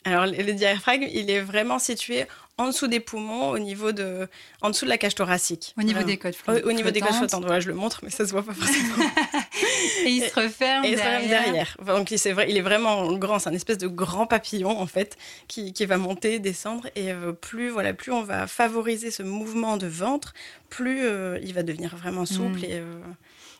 Alors, 0.05 0.27
le 0.27 0.53
diaphragme, 0.53 1.07
il 1.11 1.31
est 1.31 1.41
vraiment 1.41 1.79
situé 1.79 2.27
en 2.57 2.69
dessous 2.69 2.87
des 2.87 3.01
poumons, 3.01 3.51
au 3.51 3.59
niveau 3.59 3.91
de, 3.91 4.29
en 4.63 4.71
dessous 4.71 4.85
de 4.85 4.91
la 4.91 4.99
cage 4.99 5.17
thoracique. 5.17 5.75
Au 5.77 5.83
niveau 5.83 6.03
des 6.05 6.19
côtes 6.19 6.37
flottantes. 6.37 6.65
Au, 6.65 6.73
niveau 6.73 6.91
des 6.91 7.01
côtes 7.01 7.15
flottantes. 7.15 7.61
je 7.61 7.69
le 7.69 7.75
montre, 7.75 8.01
mais 8.05 8.11
ça 8.11 8.25
se 8.27 8.31
voit 8.31 8.45
pas 8.45 8.55
forcément. 8.55 8.95
et 10.05 10.09
il 10.09 10.23
se 10.23 10.35
referme 10.35 10.85
et 10.85 10.95
derrière. 10.95 10.95
Il 10.95 10.99
se 10.99 11.03
referme 11.03 11.29
derrière. 11.29 11.77
Donc 11.87 12.15
c'est 12.17 12.33
vrai, 12.33 12.47
il 12.49 12.57
est 12.57 12.63
vraiment 12.63 13.13
grand. 13.15 13.41
C'est 13.41 13.51
un 13.51 13.55
espèce 13.55 13.79
de 13.79 13.89
grand 13.89 14.27
papillon 14.27 14.71
en 14.71 14.87
fait 14.87 15.17
qui, 15.49 15.73
qui 15.73 15.85
va 15.85 15.97
monter, 15.97 16.39
descendre 16.39 16.87
et 16.95 17.13
euh, 17.13 17.33
plus 17.33 17.71
voilà, 17.71 17.93
plus 17.93 18.13
on 18.13 18.23
va 18.23 18.47
favoriser 18.47 19.11
ce 19.11 19.25
mouvement 19.25 19.77
de 19.77 19.87
ventre, 19.87 20.33
plus 20.71 21.05
euh, 21.05 21.39
il 21.43 21.55
va 21.55 21.65
devenir 21.65 21.97
vraiment 21.97 22.25
souple 22.25 22.61
mm. 22.61 22.65
et 22.65 22.75
euh, 22.75 23.01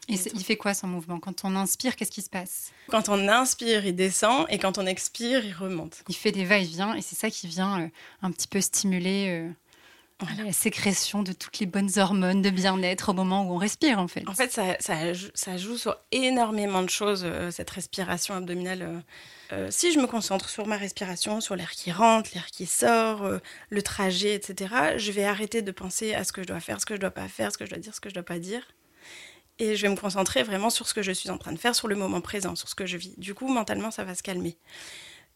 et 0.09 0.15
il 0.35 0.45
fait 0.45 0.57
quoi 0.57 0.75
son 0.75 0.87
mouvement? 0.87 1.19
Quand 1.19 1.45
on 1.45 1.57
inspire, 1.57 1.97
qu'est-ce 1.97 2.11
qui 2.11 2.23
se 2.23 2.31
passe? 2.31 2.73
Quand 2.89 3.09
on 3.09 3.29
inspire, 3.29 3.87
il 3.87 3.97
descend 3.97 4.47
et 4.51 4.59
quand 4.59 4.79
on 4.79 4.87
expire, 4.87 5.45
il 5.45 5.53
remonte. 5.53 6.03
Il 6.09 6.15
fait 6.15 6.33
des 6.33 6.45
va-et-vient 6.45 6.95
et 6.95 7.03
c'est 7.03 7.17
ça 7.17 7.31
qui 7.31 7.47
vient 7.47 7.83
euh, 7.83 7.89
un 8.23 8.31
petit 8.31 8.49
peu 8.49 8.61
stimuler 8.61 9.29
euh, 9.31 9.51
la 10.45 10.53
sécrétion 10.53 11.23
de 11.23 11.33
toutes 11.33 11.59
les 11.59 11.67
bonnes 11.67 11.91
hormones 11.97 12.43
de 12.43 12.51
bien-être 12.51 13.11
au 13.11 13.13
moment 13.15 13.45
où 13.47 13.55
on 13.55 13.57
respire 13.57 13.99
en 13.99 14.09
fait. 14.09 14.29
En 14.29 14.35
fait, 14.35 14.53
ça, 14.53 14.77
ça, 14.81 15.57
joue 15.57 15.79
sur 15.79 15.97
énormément 16.13 16.83
de 16.83 16.91
choses, 16.91 17.23
euh, 17.25 17.51
cette 17.51 17.71
respiration 17.71 18.35
abdominale. 18.35 19.03
si 19.71 19.93
je 19.93 19.99
me 19.99 20.07
concentre 20.07 20.49
sur 20.49 20.67
ma 20.67 20.77
respiration, 20.77 21.41
sur 21.41 21.57
l'air 21.57 21.71
qui 21.71 21.93
rentre, 21.93 22.31
l'air 22.35 22.47
qui 22.47 22.67
sort, 22.67 23.29
le 23.71 23.83
trajet, 23.83 24.35
etc., 24.35 24.75
je 24.97 25.13
vais 25.13 25.25
arrêter 25.25 25.63
de 25.63 25.71
penser 25.71 26.13
à 26.15 26.25
ce 26.25 26.33
que 26.33 26.43
je 26.43 26.49
dois 26.49 26.61
faire, 26.61 26.81
ce 26.81 26.87
que 26.87 26.95
je 26.95 27.01
dois 27.01 27.11
pas 27.11 27.29
faire, 27.29 27.53
ce 27.53 27.59
que 27.59 27.65
je 27.65 27.71
dois 27.71 27.79
dire, 27.79 27.95
ce 27.95 28.01
que 28.01 28.09
je 28.09 28.15
dois 28.15 28.23
pas 28.23 28.39
dire 28.39 28.67
et 29.59 29.77
je 29.77 29.83
vais 29.83 29.89
me 29.89 29.97
concentrer 29.97 30.43
vraiment 30.43 30.71
sur 30.71 30.89
ce 30.89 30.95
que 30.95 31.03
je 31.03 31.13
suis 31.13 31.31
en 31.31 31.39
train 31.39 31.53
de 31.53 31.59
faire, 31.59 31.75
sur 31.75 31.89
le 31.89 31.97
moment 31.97 32.21
présent, 32.21 32.55
sur 32.57 32.69
ce 32.69 32.75
que 32.75 32.87
je 32.87 32.97
vis. 32.97 33.15
Du 33.19 33.35
coup, 33.35 33.49
mentalement, 33.49 33.91
ça 33.91 34.05
va 34.05 34.15
se 34.15 34.23
calmer. 34.23 34.57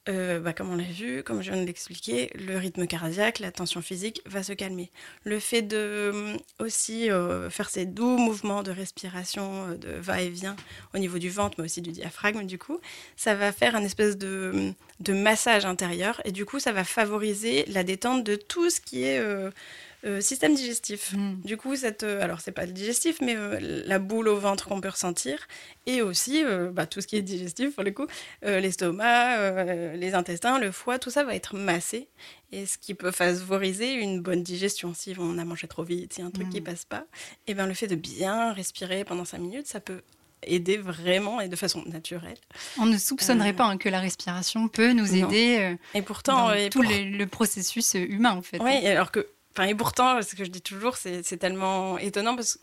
Euh, 0.08 0.40
bah, 0.40 0.54
comme 0.54 0.70
on 0.70 0.76
l'a 0.76 0.84
vu, 0.84 1.22
comme 1.22 1.42
je 1.42 1.50
viens 1.50 1.60
de 1.60 1.66
l'expliquer, 1.66 2.30
le 2.34 2.56
rythme 2.56 2.87
cardiaque, 2.87 3.40
la 3.40 3.52
tension 3.52 3.82
physique 3.82 4.22
va 4.25 4.42
se 4.42 4.54
calmer. 4.54 4.90
Le 5.25 5.38
fait 5.38 5.60
de 5.60 5.76
euh, 5.76 6.37
aussi 6.60 7.10
euh, 7.10 7.50
faire 7.50 7.68
ces 7.68 7.84
doux 7.84 8.16
mouvements 8.16 8.62
de 8.62 8.70
respiration, 8.70 9.75
de 9.75 9.90
va-et-vient 9.90 10.56
au 10.94 10.98
niveau 10.98 11.18
du 11.18 11.28
ventre, 11.28 11.56
mais 11.58 11.64
aussi 11.64 11.82
du 11.82 11.92
diaphragme, 11.92 12.46
du 12.46 12.58
coup, 12.58 12.80
ça 13.16 13.34
va 13.34 13.52
faire 13.52 13.76
un 13.76 13.84
espèce 13.84 14.16
de, 14.16 14.72
de 15.00 15.12
massage 15.12 15.66
intérieur 15.66 16.22
et 16.25 16.32
du 16.32 16.46
coup, 16.46 16.58
ça 16.58 16.72
va 16.72 16.84
favoriser 16.84 17.66
la 17.66 17.84
détente 17.84 18.25
de 18.25 18.37
tout 18.37 18.70
ce 18.70 18.80
qui 18.80 19.04
est 19.04 19.20
système 20.21 20.55
digestif. 20.55 21.12
Mm. 21.12 21.40
Du 21.45 21.57
coup, 21.57 21.75
cette, 21.76 22.02
euh, 22.05 22.23
alors 22.23 22.40
c'est 22.40 22.52
pas 22.52 22.67
le 22.67 22.73
digestif, 22.73 23.19
mais 23.21 23.35
euh, 23.37 23.59
la 23.87 23.99
boule 23.99 24.28
au 24.28 24.38
ventre 24.38 24.69
qu'on 24.69 24.81
peut 24.81 24.88
ressentir, 24.90 25.47
et 25.87 26.02
aussi 26.02 26.45
euh, 26.45 26.71
bah, 26.71 26.87
tout 26.87 27.00
ce 27.00 27.07
qui 27.07 27.17
est 27.17 27.23
digestif 27.23 27.75
pour 27.75 27.83
le 27.85 27.90
coup, 27.90 28.07
euh, 28.45 28.61
l'estomac, 28.61 29.38
euh, 29.38 29.97
les 29.97 30.14
intestins, 30.14 30.59
le 30.59 30.71
foie, 30.71 30.99
tout 30.99 31.11
ça 31.11 31.25
va 31.25 31.35
être 31.35 31.57
massé, 31.57 32.09
et 32.52 32.64
ce 32.67 32.78
qui 32.78 32.95
peut 32.95 33.11
favoriser 33.11 33.93
une 33.95 34.21
bonne 34.21 34.43
digestion. 34.43 34.95
Si 34.95 35.14
on 35.19 35.37
a 35.38 35.45
mangé 35.45 35.67
trop 35.67 35.83
vite, 35.85 36.12
si 36.14 36.23
un 36.23 36.31
truc 36.31 36.47
Mm. 36.47 36.50
qui 36.50 36.61
passe 36.61 36.85
pas, 36.85 37.05
et 37.47 37.55
ben 37.55 37.67
le 37.67 37.75
fait 37.75 37.88
de 37.88 37.97
bien 37.97 38.52
respirer 38.52 39.05
pendant 39.05 39.25
5 39.25 39.38
minutes, 39.38 39.67
ça 39.67 39.81
peut 39.81 40.02
aider 40.45 40.76
vraiment 40.76 41.40
et 41.40 41.49
de 41.49 41.57
façon 41.57 41.83
naturelle. 41.87 42.37
On 42.78 42.87
ne 42.87 42.97
soupçonnerait 42.97 43.50
Euh. 43.50 43.55
pas 43.55 43.64
hein, 43.64 43.76
que 43.76 43.88
la 43.88 43.99
respiration 43.99 44.69
peut 44.69 44.93
nous 44.93 45.12
aider 45.17 45.57
euh, 45.59 45.75
Et 45.95 46.02
pourtant, 46.02 46.47
dans 46.50 46.55
et 46.55 46.71
tout 46.71 46.81
pour- 46.83 46.88
le, 46.88 47.17
le 47.19 47.26
processus 47.26 47.97
euh, 47.97 48.07
humain, 48.09 48.31
en 48.37 48.43
fait. 48.43 48.59
Oui, 48.62 48.87
alors 48.87 49.11
que, 49.11 49.26
enfin, 49.59 49.69
et 49.69 49.75
pourtant, 49.75 50.23
ce 50.23 50.35
que 50.35 50.45
je 50.45 50.50
dis 50.50 50.62
toujours, 50.62 50.97
c'est 50.97 51.23
tellement 51.38 51.99
étonnant 51.99 52.37
parce 52.37 52.59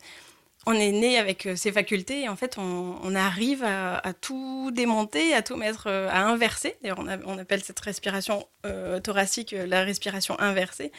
qu'on 0.66 0.74
est 0.74 0.92
né 0.92 1.20
avec 1.20 1.46
euh, 1.46 1.56
ces 1.56 1.72
facultés 1.72 2.22
et 2.22 2.30
en 2.30 2.36
fait, 2.36 2.58
on, 2.58 2.96
on 3.04 3.14
arrive 3.16 3.64
à, 3.64 3.98
à 3.98 4.14
tout 4.14 4.72
démonter, 4.74 5.34
à 5.36 5.42
tout 5.44 5.56
mettre, 5.58 5.84
euh, 5.88 6.10
à 6.10 6.22
inverser. 6.24 6.76
D'ailleurs, 6.82 7.00
on, 7.26 7.38
appelle 7.38 7.64
cette 7.64 7.80
respiration 7.80 8.48
euh, 8.66 9.00
thoracique 9.00 9.54
la 9.68 9.84
respiration 9.84 10.40
inversée, 10.40 10.92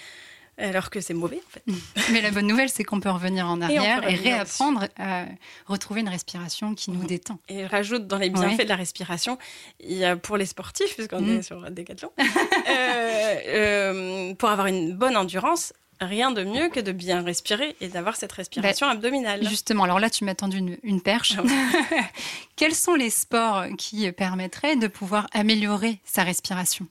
alors 0.59 0.88
que 0.88 1.00
c'est 1.00 1.15
mauvais 1.15 1.41
en 1.45 1.50
fait. 1.50 1.65
Mais 2.12 2.21
la 2.23 2.31
bonne 2.31 2.47
nouvelle, 2.47 2.69
c'est 2.71 2.85
qu'on 2.85 3.00
peut 3.00 3.11
revenir 3.11 3.47
en 3.49 3.61
arrière 3.61 4.09
et, 4.09 4.15
réapprendre 4.15 4.87
à 5.00 5.25
retrouver 5.67 6.00
une 6.03 6.09
respiration 6.09 6.75
qui 6.76 6.93
nous 6.93 7.00
Mhm. 7.00 7.07
détend. 7.09 7.38
Et 7.49 7.65
je 7.65 7.69
rajoute 7.69 8.07
dans 8.07 8.19
les 8.19 8.31
bienfaits 8.31 8.59
Ouais. 8.59 8.65
de 8.65 8.69
la 8.69 8.76
respiration, 8.76 9.37
il 9.81 9.97
y 9.97 10.05
a 10.05 10.17
pour 10.17 10.37
les 10.37 10.47
sportifs, 10.47 10.95
puisqu'on 10.95 11.23
Mm. 11.23 11.38
est 11.38 11.43
sur 11.43 11.71
Décathlon, 11.73 12.12
euh, 12.69 13.35
euh, 13.49 14.35
pour 14.35 14.49
avoir 14.49 14.69
une 14.69 14.95
bonne 14.95 15.17
endurance, 15.17 15.73
rien 16.00 16.31
de 16.31 16.45
mieux 16.45 16.69
que 16.69 16.81
de 16.81 16.93
bien 16.93 17.23
respirer 17.23 17.76
et 17.81 17.88
d'avoir 17.88 18.17
cette 18.17 18.33
respiration 18.33 18.87
abdominale. 18.88 19.47
Justement, 19.49 19.85
alors 19.85 19.99
là, 20.00 20.11
tu 20.11 20.25
m'as 20.25 20.35
tendu 20.35 20.59
une, 20.59 20.76
une 20.83 21.00
perche. 21.00 21.37
Ah 21.38 21.43
Quels 22.57 22.75
sont 22.75 22.95
les 22.95 23.11
sports 23.11 23.65
qui 23.79 24.11
permettraient 24.12 24.76
de 24.76 24.87
pouvoir 24.88 25.26
améliorer 25.33 26.00
sa 26.05 26.23
respiration? 26.23 26.87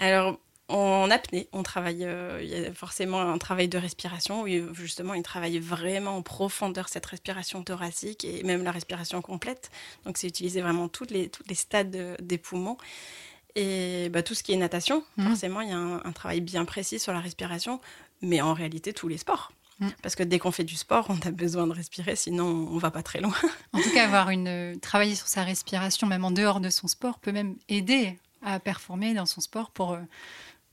Alors, 0.00 0.38
en 0.68 1.10
apnée, 1.10 1.48
on 1.52 1.62
travaille, 1.62 2.04
euh, 2.04 2.40
il 2.42 2.48
y 2.50 2.66
a 2.66 2.72
forcément 2.74 3.20
un 3.22 3.38
travail 3.38 3.68
de 3.68 3.78
respiration 3.78 4.42
où 4.42 4.74
justement 4.74 5.14
il 5.14 5.22
travaille 5.22 5.58
vraiment 5.58 6.16
en 6.18 6.22
profondeur 6.22 6.90
cette 6.90 7.06
respiration 7.06 7.62
thoracique 7.62 8.24
et 8.24 8.42
même 8.42 8.62
la 8.64 8.70
respiration 8.72 9.22
complète. 9.22 9.70
Donc, 10.04 10.18
c'est 10.18 10.28
utiliser 10.28 10.60
vraiment 10.60 10.88
toutes 10.88 11.10
les, 11.10 11.30
tous 11.30 11.42
les 11.48 11.54
stades 11.54 11.90
de- 11.90 12.16
des 12.20 12.36
poumons. 12.36 12.76
Et 13.56 14.08
bah, 14.10 14.22
tout 14.22 14.34
ce 14.34 14.42
qui 14.42 14.52
est 14.52 14.56
natation, 14.56 15.02
Mhm. 15.16 15.28
forcément, 15.28 15.60
il 15.62 15.70
y 15.70 15.72
a 15.72 15.76
un, 15.78 16.02
un 16.04 16.12
travail 16.12 16.40
bien 16.42 16.64
précis 16.64 16.98
sur 16.98 17.12
la 17.12 17.20
respiration, 17.20 17.80
mais 18.22 18.40
en 18.40 18.54
réalité, 18.54 18.92
tous 18.92 19.08
les 19.08 19.18
sports. 19.18 19.52
Mhm. 19.80 19.92
Parce 20.02 20.16
que 20.16 20.22
dès 20.24 20.38
qu'on 20.38 20.50
fait 20.50 20.64
du 20.64 20.76
sport, 20.76 21.06
on 21.08 21.26
a 21.26 21.30
besoin 21.30 21.66
de 21.66 21.72
respirer, 21.72 22.16
sinon 22.16 22.46
on 22.46 22.78
va 22.78 22.90
pas 22.90 23.02
très 23.02 23.20
loin. 23.20 23.34
En 23.72 23.80
tout 23.80 23.90
cas, 23.90 24.04
avoir 24.04 24.30
une 24.30 24.48
euh, 24.48 24.76
travailler 24.76 25.14
sur 25.14 25.28
sa 25.28 25.44
respiration, 25.44 26.06
même 26.06 26.24
en 26.24 26.30
dehors 26.32 26.60
de 26.60 26.70
son 26.70 26.88
sport, 26.88 27.18
peut 27.18 27.32
même 27.32 27.56
aider 27.68 28.18
à 28.42 28.58
performer 28.58 29.14
dans 29.14 29.26
son 29.26 29.40
sport 29.40 29.70
pour 29.70 29.92
euh, 29.92 30.00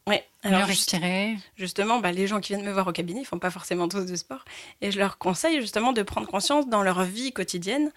Ouais. 0.08 0.24
Alors, 0.46 0.68
respirer. 0.68 1.38
justement, 1.58 2.00
bah, 2.00 2.12
les 2.12 2.28
gens 2.28 2.40
qui 2.40 2.54
viennent 2.54 2.66
me 2.66 2.72
voir 2.72 2.88
au 2.88 2.92
cabinet, 2.92 3.22
ils 3.22 3.26
font 3.26 3.40
pas 3.40 3.52
forcément 3.52 3.88
tous 3.88 4.06
de 4.06 4.16
sport. 4.16 4.46
Et 4.82 4.92
je 4.92 5.00
leur 5.00 5.18
conseille 5.18 5.60
justement 5.62 5.92
de 5.94 6.02
prendre 6.04 6.28
conscience 6.28 6.68
dans 6.70 6.84
leur 6.84 7.04
vie 7.04 7.32
quotidienne, 7.34 7.92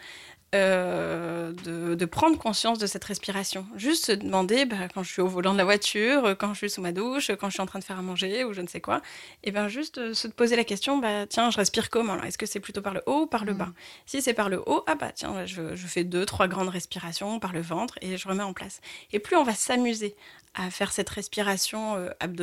euh, 0.54 1.52
de, 1.52 1.94
de 1.94 2.04
prendre 2.06 2.38
conscience 2.38 2.78
de 2.78 2.86
cette 2.86 3.04
respiration. 3.04 3.66
Juste 3.76 4.06
se 4.06 4.12
demander, 4.12 4.64
bah, 4.64 4.88
quand 4.94 5.02
je 5.02 5.12
suis 5.12 5.20
au 5.20 5.26
volant 5.28 5.52
de 5.52 5.58
la 5.58 5.64
voiture, 5.64 6.34
quand 6.38 6.54
je 6.54 6.58
suis 6.58 6.70
sous 6.70 6.80
ma 6.80 6.92
douche, 6.92 7.30
quand 7.38 7.48
je 7.48 7.52
suis 7.54 7.60
en 7.60 7.66
train 7.66 7.78
de 7.80 7.84
faire 7.84 7.98
à 7.98 8.02
manger 8.02 8.44
ou 8.44 8.54
je 8.54 8.62
ne 8.62 8.66
sais 8.66 8.80
quoi, 8.80 9.02
et 9.44 9.50
ben 9.50 9.68
juste 9.68 9.98
euh, 9.98 10.14
se 10.14 10.26
poser 10.26 10.56
la 10.56 10.64
question, 10.64 10.96
bah, 10.96 11.26
tiens, 11.26 11.50
je 11.50 11.58
respire 11.58 11.90
comment 11.90 12.22
Est-ce 12.22 12.38
que 12.38 12.46
c'est 12.46 12.60
plutôt 12.60 12.80
par 12.80 12.94
le 12.94 13.02
haut 13.04 13.22
ou 13.22 13.26
par 13.26 13.44
le 13.44 13.52
Mhm. 13.52 13.58
bas? 13.58 13.68
Si 14.06 14.22
c'est 14.22 14.32
par 14.32 14.48
le 14.48 14.60
haut, 14.66 14.84
ah 14.86 14.94
bah 14.94 15.12
tiens, 15.14 15.44
je, 15.44 15.76
je 15.76 15.86
fais 15.86 16.04
deux, 16.04 16.24
trois 16.24 16.48
grandes 16.48 16.70
respirations 16.70 17.38
par 17.40 17.52
le 17.52 17.60
ventre 17.60 17.98
et 18.00 18.16
je 18.16 18.26
remets 18.26 18.42
en 18.42 18.54
place. 18.54 18.80
Et 19.12 19.18
plus 19.18 19.36
on 19.36 19.44
va 19.44 19.52
s'amuser 19.54 20.16
à 20.54 20.70
faire 20.70 20.92
cette 20.92 21.10
respiration 21.10 21.96
euh, 21.96 22.08
abdominale, 22.20 22.37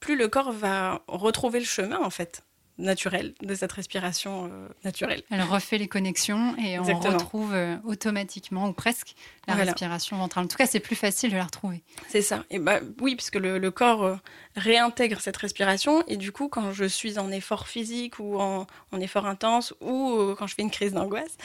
plus 0.00 0.16
le 0.16 0.28
corps 0.28 0.52
va 0.52 1.02
retrouver 1.08 1.58
le 1.60 1.64
chemin 1.66 2.00
en 2.00 2.10
fait 2.10 2.42
naturel 2.78 3.34
de 3.42 3.54
cette 3.54 3.70
respiration 3.72 4.48
euh, 4.50 4.66
naturelle. 4.82 5.22
Elle 5.30 5.42
refait 5.42 5.76
les 5.76 5.88
connexions 5.88 6.56
et 6.56 6.78
on 6.78 6.82
Exactement. 6.84 7.12
retrouve 7.18 7.52
euh, 7.52 7.76
automatiquement 7.84 8.66
ou 8.66 8.72
presque 8.72 9.14
la 9.46 9.54
Voilà. 9.54 9.70
respiration 9.72 10.16
ventrale. 10.16 10.46
En 10.46 10.48
tout 10.48 10.56
cas, 10.56 10.66
c'est 10.66 10.80
plus 10.80 10.96
facile 10.96 11.30
de 11.30 11.36
la 11.36 11.44
retrouver. 11.44 11.82
C'est 12.08 12.22
ça. 12.22 12.44
Et 12.50 12.58
bah 12.58 12.80
oui, 13.00 13.14
puisque 13.14 13.36
le, 13.36 13.58
le 13.58 13.70
corps 13.70 14.02
euh, 14.04 14.16
réintègre 14.56 15.20
cette 15.20 15.36
respiration 15.36 16.02
et 16.08 16.16
du 16.16 16.32
coup, 16.32 16.48
quand 16.48 16.72
je 16.72 16.86
suis 16.86 17.18
en 17.18 17.30
effort 17.30 17.68
physique 17.68 18.18
ou 18.18 18.40
en, 18.40 18.66
en 18.90 19.00
effort 19.00 19.26
intense 19.26 19.74
ou 19.82 20.34
quand 20.38 20.46
je 20.46 20.54
fais 20.54 20.62
une 20.62 20.70
crise 20.70 20.94
d'angoisse, 20.94 21.36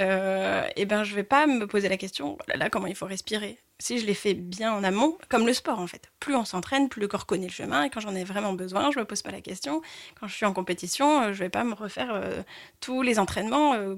et 0.00 0.84
ben 0.84 1.04
je 1.04 1.14
vais 1.14 1.22
pas 1.22 1.46
me 1.46 1.66
poser 1.66 1.88
la 1.88 1.96
question 1.96 2.36
oh 2.38 2.42
là 2.48 2.56
là 2.56 2.70
comment 2.70 2.88
il 2.88 2.96
faut 2.96 3.06
respirer? 3.06 3.56
Si 3.78 3.98
je 3.98 4.06
l'ai 4.06 4.14
fait 4.14 4.34
bien 4.34 4.72
en 4.72 4.84
amont, 4.84 5.18
comme 5.28 5.44
le 5.46 5.52
sport 5.52 5.80
en 5.80 5.86
fait. 5.88 6.10
Plus 6.20 6.36
on 6.36 6.44
s'entraîne, 6.44 6.88
plus 6.88 7.00
le 7.00 7.08
corps 7.08 7.26
connaît 7.26 7.46
le 7.48 7.52
chemin 7.52 7.82
et 7.84 7.90
quand 7.90 8.00
j'en 8.00 8.14
ai 8.14 8.22
vraiment 8.24 8.52
besoin, 8.52 8.90
je 8.92 8.98
me 9.00 9.04
pose 9.04 9.22
pas 9.22 9.32
la 9.32 9.40
question. 9.40 9.82
Quand 10.20 10.28
je 10.28 10.34
suis 10.34 10.46
en 10.46 10.52
compétition, 10.52 11.20
euh, 11.22 11.32
je 11.32 11.40
vais 11.40 11.48
pas 11.50 11.64
me 11.64 11.74
refaire 11.74 12.10
euh, 12.14 12.42
tous 12.80 13.02
les 13.02 13.18
entraînements. 13.18 13.74
euh, 13.74 13.96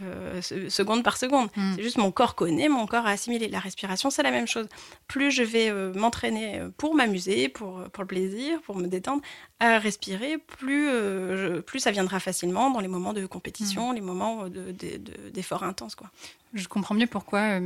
euh, 0.00 0.40
se- 0.40 0.70
seconde 0.70 1.04
par 1.04 1.18
seconde. 1.18 1.48
Mm. 1.54 1.74
C'est 1.76 1.82
juste 1.82 1.98
mon 1.98 2.10
corps 2.10 2.34
connaît, 2.34 2.68
mon 2.70 2.86
corps 2.86 3.06
a 3.06 3.10
assimilé. 3.10 3.48
La 3.48 3.60
respiration, 3.60 4.08
c'est 4.08 4.22
la 4.22 4.30
même 4.30 4.48
chose. 4.48 4.66
Plus 5.06 5.30
je 5.30 5.42
vais 5.42 5.68
euh, 5.68 5.92
m'entraîner 5.92 6.62
pour 6.78 6.94
m'amuser, 6.94 7.50
pour, 7.50 7.84
pour 7.92 8.02
le 8.02 8.06
plaisir, 8.08 8.60
pour 8.62 8.76
me 8.76 8.86
détendre, 8.88 9.20
à 9.60 9.78
respirer, 9.78 10.38
plus, 10.38 10.88
euh, 10.88 11.36
je- 11.56 11.60
plus 11.60 11.78
ça 11.78 11.90
viendra 11.90 12.20
facilement 12.20 12.70
dans 12.70 12.80
les 12.80 12.88
moments 12.88 13.12
de 13.12 13.26
compétition, 13.26 13.92
les 13.92 14.00
moments 14.00 14.48
de- 14.48 14.72
de- 14.72 14.96
de- 14.96 15.28
d'efforts 15.30 15.62
intenses. 15.62 15.94
Quoi. 15.94 16.10
Je 16.54 16.66
comprends 16.68 16.94
mieux 16.94 17.06
pourquoi 17.06 17.60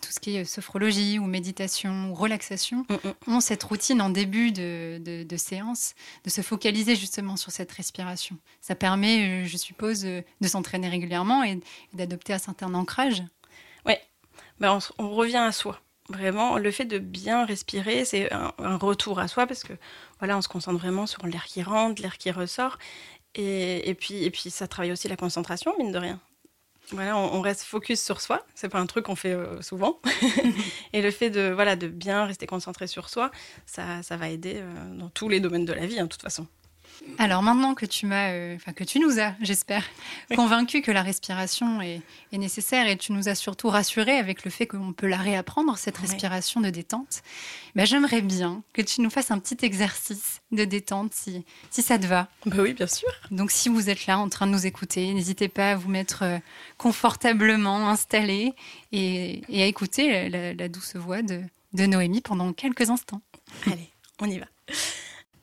tout 0.00 0.10
ce 0.12 0.20
qui 0.20 0.36
est 0.36 0.44
sophrologie 0.44 1.18
ou 1.18 1.24
méditation 1.26 2.10
ou 2.10 2.14
relaxation 2.14 2.84
Mm, 2.88 2.94
mm. 3.28 3.34
ont 3.34 3.40
cette 3.40 3.62
routine 3.62 4.00
en 4.02 4.10
début 4.10 4.52
de, 4.52 4.98
de- 5.04 5.22
de 5.24 5.36
séance 5.36 5.94
de 6.24 6.30
se 6.30 6.40
focaliser 6.42 6.96
justement 6.96 7.36
sur 7.36 7.50
cette 7.52 7.72
respiration. 7.72 8.36
Ça 8.60 8.74
permet, 8.74 9.44
euh, 9.44 9.46
je 9.46 9.56
suppose, 9.56 10.04
euh, 10.04 10.22
de 10.40 10.48
s'entraîner 10.48 10.88
régulièrement 10.88 11.42
et, 11.44 11.52
et 11.52 11.96
d'adopter 11.96 12.32
un 12.32 12.38
certain 12.38 12.72
ancrage. 12.74 13.22
Ben, 14.58 14.72
on, 14.72 14.78
s- 14.78 14.92
on 14.98 15.10
revient 15.10 15.36
à 15.36 15.52
soi. 15.52 15.80
Vraiment, 16.08 16.56
le 16.56 16.70
fait 16.70 16.86
de 16.86 16.98
bien 16.98 17.44
respirer, 17.44 18.04
c'est 18.06 18.32
un, 18.32 18.52
un 18.58 18.76
retour 18.76 19.18
à 19.18 19.28
soi 19.28 19.46
parce 19.46 19.62
que 19.64 19.74
voilà, 20.18 20.38
on 20.38 20.40
se 20.40 20.48
concentre 20.48 20.78
vraiment 20.78 21.06
sur 21.06 21.26
l'air 21.26 21.44
qui 21.44 21.62
rentre, 21.62 22.00
l'air 22.00 22.16
qui 22.16 22.30
ressort. 22.30 22.78
Et, 23.34 23.86
et 23.88 23.94
puis, 23.94 24.24
et 24.24 24.30
puis, 24.30 24.50
ça 24.50 24.66
travaille 24.66 24.92
aussi 24.92 25.08
la 25.08 25.16
concentration, 25.16 25.74
mine 25.78 25.92
de 25.92 25.98
rien. 25.98 26.18
Voilà, 26.92 27.16
on, 27.16 27.34
on 27.34 27.40
reste 27.40 27.62
focus 27.62 28.02
sur 28.02 28.20
soi. 28.20 28.44
C'est 28.54 28.68
pas 28.68 28.78
un 28.78 28.86
truc 28.86 29.06
qu'on 29.06 29.16
fait 29.16 29.32
euh, 29.32 29.60
souvent. 29.62 30.00
et 30.92 31.02
le 31.02 31.10
fait 31.10 31.30
de 31.30 31.50
voilà 31.50 31.76
de 31.76 31.88
bien 31.88 32.24
rester 32.24 32.46
concentré 32.46 32.86
sur 32.86 33.08
soi, 33.08 33.30
ça, 33.66 34.02
ça 34.02 34.16
va 34.16 34.28
aider 34.28 34.56
euh, 34.56 34.94
dans 34.94 35.08
tous 35.08 35.28
les 35.28 35.40
domaines 35.40 35.64
de 35.64 35.72
la 35.72 35.86
vie, 35.86 35.98
hein, 35.98 36.04
de 36.04 36.08
toute 36.08 36.22
façon. 36.22 36.46
Alors 37.18 37.42
maintenant 37.42 37.74
que 37.74 37.86
tu 37.86 38.04
m'as, 38.06 38.30
euh, 38.30 38.56
que 38.74 38.84
tu 38.84 38.98
nous 38.98 39.18
as, 39.20 39.34
j'espère, 39.40 39.84
convaincu 40.34 40.82
que 40.82 40.90
la 40.90 41.02
respiration 41.02 41.80
est, 41.80 42.02
est 42.32 42.38
nécessaire 42.38 42.86
et 42.88 42.96
tu 42.96 43.12
nous 43.12 43.28
as 43.28 43.34
surtout 43.34 43.68
rassuré 43.68 44.18
avec 44.18 44.44
le 44.44 44.50
fait 44.50 44.66
qu'on 44.66 44.92
peut 44.92 45.06
la 45.06 45.16
réapprendre 45.16 45.78
cette 45.78 45.96
Ouais. 46.00 46.06
respiration 46.08 46.60
de 46.60 46.68
détente, 46.70 47.22
ben, 47.74 47.86
j'aimerais 47.86 48.20
bien 48.22 48.62
que 48.72 48.82
tu 48.82 49.00
nous 49.00 49.08
fasses 49.10 49.30
un 49.30 49.38
petit 49.38 49.64
exercice 49.64 50.40
de 50.52 50.64
détente 50.64 51.14
si, 51.14 51.44
si 51.70 51.82
ça 51.82 51.98
te 51.98 52.06
va. 52.06 52.28
Bah 52.44 52.56
oui, 52.60 52.74
bien 52.74 52.86
sûr. 52.86 53.08
Donc 53.30 53.50
si 53.50 53.68
vous 53.68 53.88
êtes 53.88 54.06
là 54.06 54.18
en 54.18 54.28
train 54.28 54.46
de 54.46 54.52
nous 54.52 54.66
écouter, 54.66 55.12
n'hésitez 55.14 55.48
pas 55.48 55.72
à 55.72 55.76
vous 55.76 55.88
mettre 55.88 56.22
euh, 56.22 56.38
confortablement 56.76 57.88
installé 57.88 58.52
et, 58.92 59.42
et 59.48 59.62
à 59.62 59.66
écouter 59.66 60.28
la, 60.28 60.54
la 60.54 60.68
douce 60.68 60.96
voix 60.96 61.22
de, 61.22 61.40
de 61.72 61.86
Noémie 61.86 62.20
pendant 62.20 62.52
quelques 62.52 62.90
instants. 62.90 63.22
Allez, 63.66 63.90
on 64.20 64.28
y 64.28 64.38
va. 64.38 64.46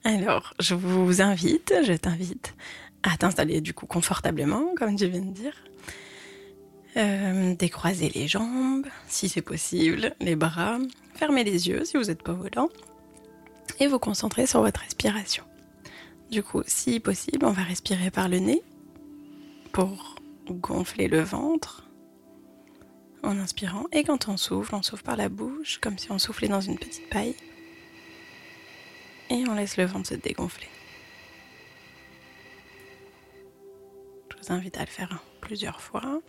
Alors, 0.05 0.53
je 0.59 0.75
vous 0.75 1.21
invite, 1.21 1.73
je 1.85 1.93
t'invite 1.93 2.55
à 3.03 3.15
t'installer 3.15 3.61
du 3.61 3.73
coup 3.73 3.85
confortablement, 3.85 4.75
comme 4.75 4.95
tu 4.95 5.07
viens 5.07 5.21
de 5.21 5.31
dire. 5.31 5.53
Euh, 6.97 7.55
décroiser 7.55 8.09
les 8.09 8.27
jambes, 8.27 8.85
si 9.07 9.29
c'est 9.29 9.41
possible, 9.41 10.13
les 10.19 10.35
bras. 10.35 10.77
Fermez 11.15 11.43
les 11.43 11.67
yeux 11.69 11.85
si 11.85 11.97
vous 11.97 12.03
n'êtes 12.03 12.21
pas 12.21 12.33
volant. 12.33 12.69
Et 13.79 13.87
vous 13.87 13.97
concentrer 13.97 14.45
sur 14.45 14.61
votre 14.61 14.81
respiration. 14.81 15.43
Du 16.29 16.43
coup, 16.43 16.63
si 16.67 16.99
possible, 16.99 17.45
on 17.45 17.51
va 17.51 17.63
respirer 17.63 18.11
par 18.11 18.27
le 18.27 18.39
nez 18.39 18.61
pour 19.71 20.15
gonfler 20.49 21.07
le 21.07 21.21
ventre 21.21 21.87
en 23.23 23.39
inspirant. 23.39 23.85
Et 23.93 24.03
quand 24.03 24.27
on 24.27 24.35
souffle, 24.35 24.75
on 24.75 24.83
souffle 24.83 25.03
par 25.03 25.15
la 25.15 25.29
bouche, 25.29 25.79
comme 25.81 25.97
si 25.97 26.11
on 26.11 26.19
soufflait 26.19 26.49
dans 26.49 26.61
une 26.61 26.77
petite 26.77 27.09
paille. 27.09 27.35
Et 29.33 29.43
on 29.49 29.55
laisse 29.55 29.77
le 29.77 29.85
ventre 29.85 30.09
se 30.09 30.13
dégonfler. 30.13 30.67
Je 34.29 34.37
vous 34.37 34.53
invite 34.53 34.77
à 34.77 34.81
le 34.81 34.87
faire 34.87 35.23
plusieurs 35.41 35.81
fois. 35.81 36.21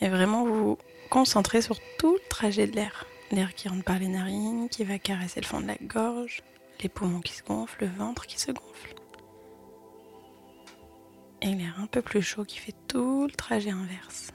Et 0.00 0.08
vraiment 0.08 0.44
vous 0.44 0.78
concentrer 1.10 1.62
sur 1.62 1.78
tout 1.98 2.14
le 2.14 2.28
trajet 2.28 2.68
de 2.68 2.76
l'air. 2.76 3.06
L'air 3.32 3.54
qui 3.54 3.68
rentre 3.68 3.82
par 3.82 3.98
les 3.98 4.06
narines, 4.06 4.68
qui 4.68 4.84
va 4.84 5.00
caresser 5.00 5.40
le 5.40 5.46
fond 5.46 5.60
de 5.60 5.66
la 5.66 5.76
gorge, 5.82 6.44
les 6.80 6.88
poumons 6.88 7.20
qui 7.20 7.32
se 7.32 7.42
gonflent, 7.42 7.84
le 7.84 7.90
ventre 7.90 8.26
qui 8.26 8.38
se 8.38 8.52
gonfle. 8.52 8.94
Et 11.42 11.54
l'air 11.54 11.80
un 11.80 11.86
peu 11.86 12.02
plus 12.02 12.22
chaud 12.22 12.44
qui 12.44 12.58
fait 12.58 12.74
tout 12.86 13.26
le 13.26 13.32
trajet 13.32 13.70
inverse. 13.70 14.33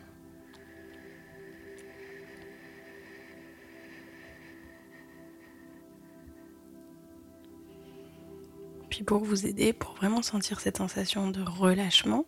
Pour 9.10 9.24
vous 9.24 9.48
aider, 9.48 9.74
pour 9.74 9.96
vraiment 9.96 10.22
sentir 10.22 10.60
cette 10.60 10.78
sensation 10.78 11.32
de 11.32 11.42
relâchement, 11.42 12.28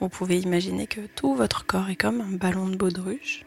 vous 0.00 0.08
pouvez 0.08 0.40
imaginer 0.40 0.88
que 0.88 1.06
tout 1.14 1.36
votre 1.36 1.64
corps 1.64 1.90
est 1.90 1.94
comme 1.94 2.20
un 2.20 2.32
ballon 2.32 2.66
de 2.66 2.74
baudruche. 2.74 3.44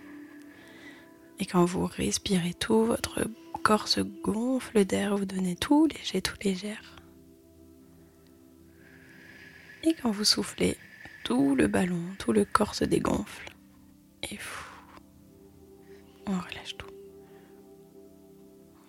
Et 1.39 1.45
quand 1.45 1.65
vous 1.65 1.85
respirez 1.85 2.53
tout, 2.53 2.85
votre 2.85 3.27
corps 3.61 3.89
se 3.89 3.99
gonfle 3.99 4.85
d'air, 4.85 5.17
vous 5.17 5.25
donnez 5.25 5.57
tout 5.57 5.85
léger, 5.85 6.21
tout 6.21 6.37
légère. 6.45 6.95
Et 9.83 9.93
quand 9.93 10.11
vous 10.11 10.23
soufflez, 10.23 10.77
tout 11.25 11.55
le 11.55 11.67
ballon, 11.67 11.99
tout 12.19 12.31
le 12.31 12.45
corps 12.45 12.73
se 12.73 12.85
dégonfle. 12.85 13.49
Et 14.31 14.39
on 16.25 16.39
relâche 16.39 16.77
tout. 16.77 16.87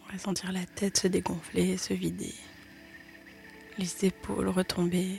On 0.05 0.13
va 0.13 0.19
sentir 0.21 0.53
la 0.53 0.67
tête 0.67 0.99
se 0.99 1.09
dégonfler, 1.09 1.77
se 1.77 1.95
vider. 1.95 2.33
Les 3.79 4.05
épaules 4.05 4.49
retomber. 4.49 5.19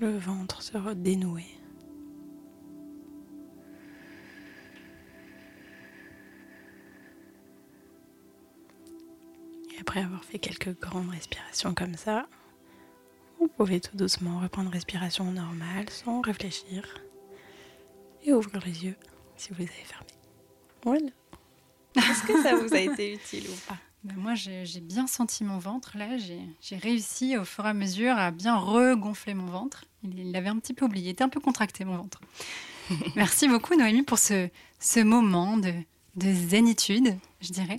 Le 0.00 0.18
ventre 0.18 0.62
se 0.62 0.92
dénouer. 0.94 1.46
Et 9.74 9.80
après 9.80 10.00
avoir 10.02 10.24
fait 10.24 10.38
quelques 10.38 10.78
grandes 10.78 11.08
respirations 11.08 11.72
comme 11.74 11.94
ça, 11.94 12.26
vous 13.38 13.48
pouvez 13.48 13.80
tout 13.80 13.96
doucement 13.96 14.40
reprendre 14.40 14.70
respiration 14.70 15.30
normale 15.32 15.88
sans 15.88 16.20
réfléchir 16.20 16.84
et 18.24 18.32
ouvrir 18.32 18.62
les 18.66 18.84
yeux 18.84 18.96
si 19.36 19.50
vous 19.50 19.58
les 19.58 19.64
avez 19.64 19.84
fermés. 19.84 20.06
Voilà. 20.84 21.10
Est-ce 21.96 22.26
que 22.26 22.42
ça 22.42 22.56
vous 22.56 22.74
a 22.74 22.78
été 22.78 23.14
utile 23.14 23.48
ou 23.48 23.68
pas? 23.68 23.78
Ben, 24.04 24.16
moi, 24.16 24.34
j'ai 24.34 24.80
bien 24.80 25.06
senti 25.06 25.44
mon 25.44 25.58
ventre. 25.58 25.96
Là, 25.96 26.16
j'ai 26.18 26.76
réussi 26.76 27.36
au 27.36 27.44
fur 27.44 27.64
et 27.66 27.68
à 27.68 27.74
mesure 27.74 28.16
à 28.16 28.30
bien 28.30 28.56
regonfler 28.56 29.34
mon 29.34 29.46
ventre. 29.46 29.84
Il 30.02 30.32
l'avait 30.32 30.48
un 30.48 30.58
petit 30.58 30.74
peu 30.74 30.86
oublié. 30.86 31.06
Il 31.06 31.10
était 31.10 31.24
un 31.24 31.28
peu 31.28 31.40
contracté, 31.40 31.84
mon 31.84 31.96
ventre. 31.96 32.20
Merci 33.16 33.48
beaucoup, 33.48 33.76
Noémie, 33.76 34.02
pour 34.02 34.18
ce, 34.18 34.48
ce 34.80 35.00
moment 35.00 35.56
de, 35.56 35.72
de 36.16 36.32
zénitude, 36.32 37.16
je 37.40 37.52
dirais. 37.52 37.78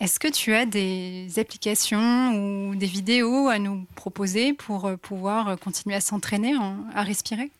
Est-ce 0.00 0.20
que 0.20 0.28
tu 0.28 0.54
as 0.54 0.64
des 0.66 1.38
applications 1.38 2.68
ou 2.68 2.76
des 2.76 2.86
vidéos 2.86 3.48
à 3.48 3.58
nous 3.58 3.84
proposer 3.96 4.52
pour 4.52 4.84
euh, 4.84 4.96
pouvoir 4.96 5.58
continuer 5.58 5.96
à 5.96 6.00
s'entraîner 6.00 6.54
à 6.94 7.02
respirer? 7.02 7.50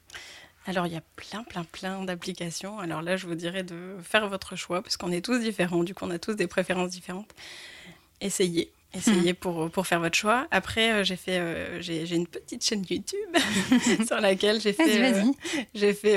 Alors, 0.68 0.87
il 0.87 0.92
y 0.92 0.96
a 0.96 1.02
plein, 1.16 1.44
plein, 1.44 1.64
plein 1.64 2.04
d'applications. 2.04 2.78
Alors 2.78 3.00
là, 3.00 3.16
je 3.16 3.26
vous 3.26 3.34
dirais 3.34 3.62
de 3.62 3.96
faire 4.02 4.28
votre 4.28 4.54
choix, 4.54 4.82
parce 4.82 4.98
qu'on 4.98 5.10
est 5.10 5.25
tous 5.25 5.38
différents, 5.38 5.82
du 5.82 5.94
coup, 5.94 6.04
on 6.04 6.10
a 6.10 6.18
tous 6.18 6.34
des 6.34 6.46
préférences 6.46 6.90
différentes. 6.90 7.34
Essayez. 8.20 8.70
Essayez 8.95 9.33
hmm. 9.33 9.37
pour, 9.37 9.71
pour 9.71 9.87
faire 9.87 10.00
votre 10.00 10.16
choix. 10.16 10.47
Après, 10.50 10.92
euh, 10.92 11.04
j'ai 11.04 11.16
fait, 11.16 11.38
euh, 11.38 11.80
j'ai, 11.83 12.11
une 12.14 12.26
petite 12.26 12.64
chaîne 12.64 12.83
YouTube 12.88 13.18
sur 14.07 14.18
laquelle 14.18 14.62
j'ai 14.62 14.73
fait, 14.73 14.99
euh, 14.99 15.25
j'ai 15.75 15.92
fait 15.92 16.16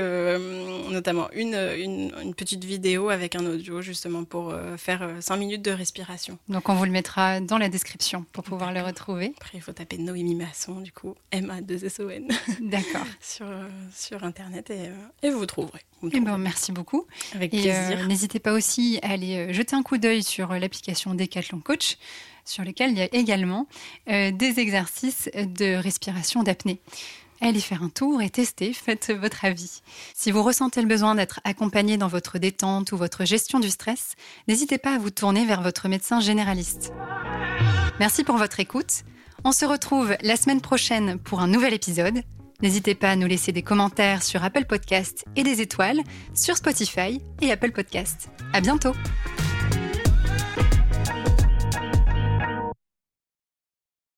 notamment 0.90 1.30
une, 1.34 1.56
une, 1.56 2.13
une, 2.22 2.34
petite 2.34 2.63
vidéo 2.63 3.10
avec 3.10 3.36
un 3.36 3.46
audio 3.46 3.82
justement 3.82 4.24
pour 4.24 4.54
faire 4.78 5.06
5 5.20 5.36
minutes 5.36 5.62
de 5.62 5.72
respiration. 5.72 6.38
Donc 6.48 6.70
on 6.70 6.74
vous 6.74 6.86
le 6.86 6.92
mettra 6.92 7.42
dans 7.42 7.58
la 7.58 7.68
description 7.68 8.25
pour 8.32 8.46
pouvoir 8.46 8.72
le 8.72 8.82
retrouver. 8.82 9.34
Après, 9.36 9.58
il 9.58 9.62
faut 9.62 9.74
taper 9.74 9.98
Noémie 9.98 10.36
Masson, 10.36 10.80
du 10.80 10.94
coup, 10.94 11.16
M-A-2-S-O-N. 11.32 12.30
D'accord. 12.62 13.06
sur, 13.20 13.48
sur 13.94 14.24
Internet 14.24 14.70
et, 14.70 14.92
et 15.28 15.30
vous 15.30 15.46
trouverez. 15.46 15.82
Vous 16.01 16.10
eh 16.13 16.20
ben, 16.22 16.38
merci 16.38 16.72
beaucoup. 16.72 17.06
Avec 17.36 17.51
plaisir. 17.51 18.08
n'hésitez 18.08 18.40
pas 18.40 18.54
aussi 18.54 18.98
à 19.04 19.12
aller 19.12 19.54
jeter 19.54 19.75
un 19.75 19.84
coup 19.84 19.98
d'œil 19.98 20.24
sur 20.24 20.54
l'application 20.54 21.13
Decathlon 21.13 21.60
Coach 21.60 21.98
sur 22.51 22.63
lesquels 22.63 22.91
il 22.91 22.98
y 22.98 23.01
a 23.01 23.10
également 23.13 23.67
euh, 24.10 24.31
des 24.31 24.60
exercices 24.60 25.29
de 25.36 25.75
respiration 25.75 26.43
d'apnée. 26.43 26.79
Allez 27.43 27.60
faire 27.60 27.82
un 27.82 27.89
tour 27.89 28.21
et 28.21 28.30
tester, 28.30 28.71
faites 28.86 29.12
votre 29.12 29.45
avis. 29.45 29.82
Si 30.13 30.32
vous 30.32 30.43
ressentez 30.43 30.82
le 30.82 30.88
besoin 30.88 31.15
d'être 31.15 31.39
accompagné 31.43 31.97
dans 31.97 32.08
votre 32.08 32.38
détente 32.38 32.91
ou 32.91 32.97
votre 32.97 33.26
gestion 33.26 33.60
du 33.60 33.69
stress, 33.69 34.15
n'hésitez 34.47 34.78
pas 34.78 34.95
à 34.95 34.99
vous 34.99 35.10
tourner 35.10 35.45
vers 35.45 35.62
votre 35.62 35.88
médecin 35.88 36.19
généraliste. 36.19 36.93
Merci 37.99 38.23
pour 38.23 38.38
votre 38.38 38.60
écoute. 38.60 39.04
On 39.43 39.52
se 39.52 39.65
retrouve 39.65 40.15
la 40.21 40.36
semaine 40.36 40.62
prochaine 40.62 41.17
pour 41.17 41.39
un 41.39 41.47
nouvel 41.47 41.73
épisode. 41.73 42.21
N'hésitez 42.62 42.93
pas 42.93 43.10
à 43.10 43.15
nous 43.15 43.26
laisser 43.26 43.52
des 43.52 43.63
commentaires 43.63 44.21
sur 44.21 44.43
Apple 44.43 44.65
Podcast 44.65 45.26
et 45.36 45.41
des 45.41 45.62
étoiles 45.62 46.02
sur 46.36 46.58
Spotify 46.58 47.19
et 47.41 47.52
Apple 47.52 47.71
Podcast. 47.71 48.30
À 48.54 48.62
bientôt! 48.62 48.93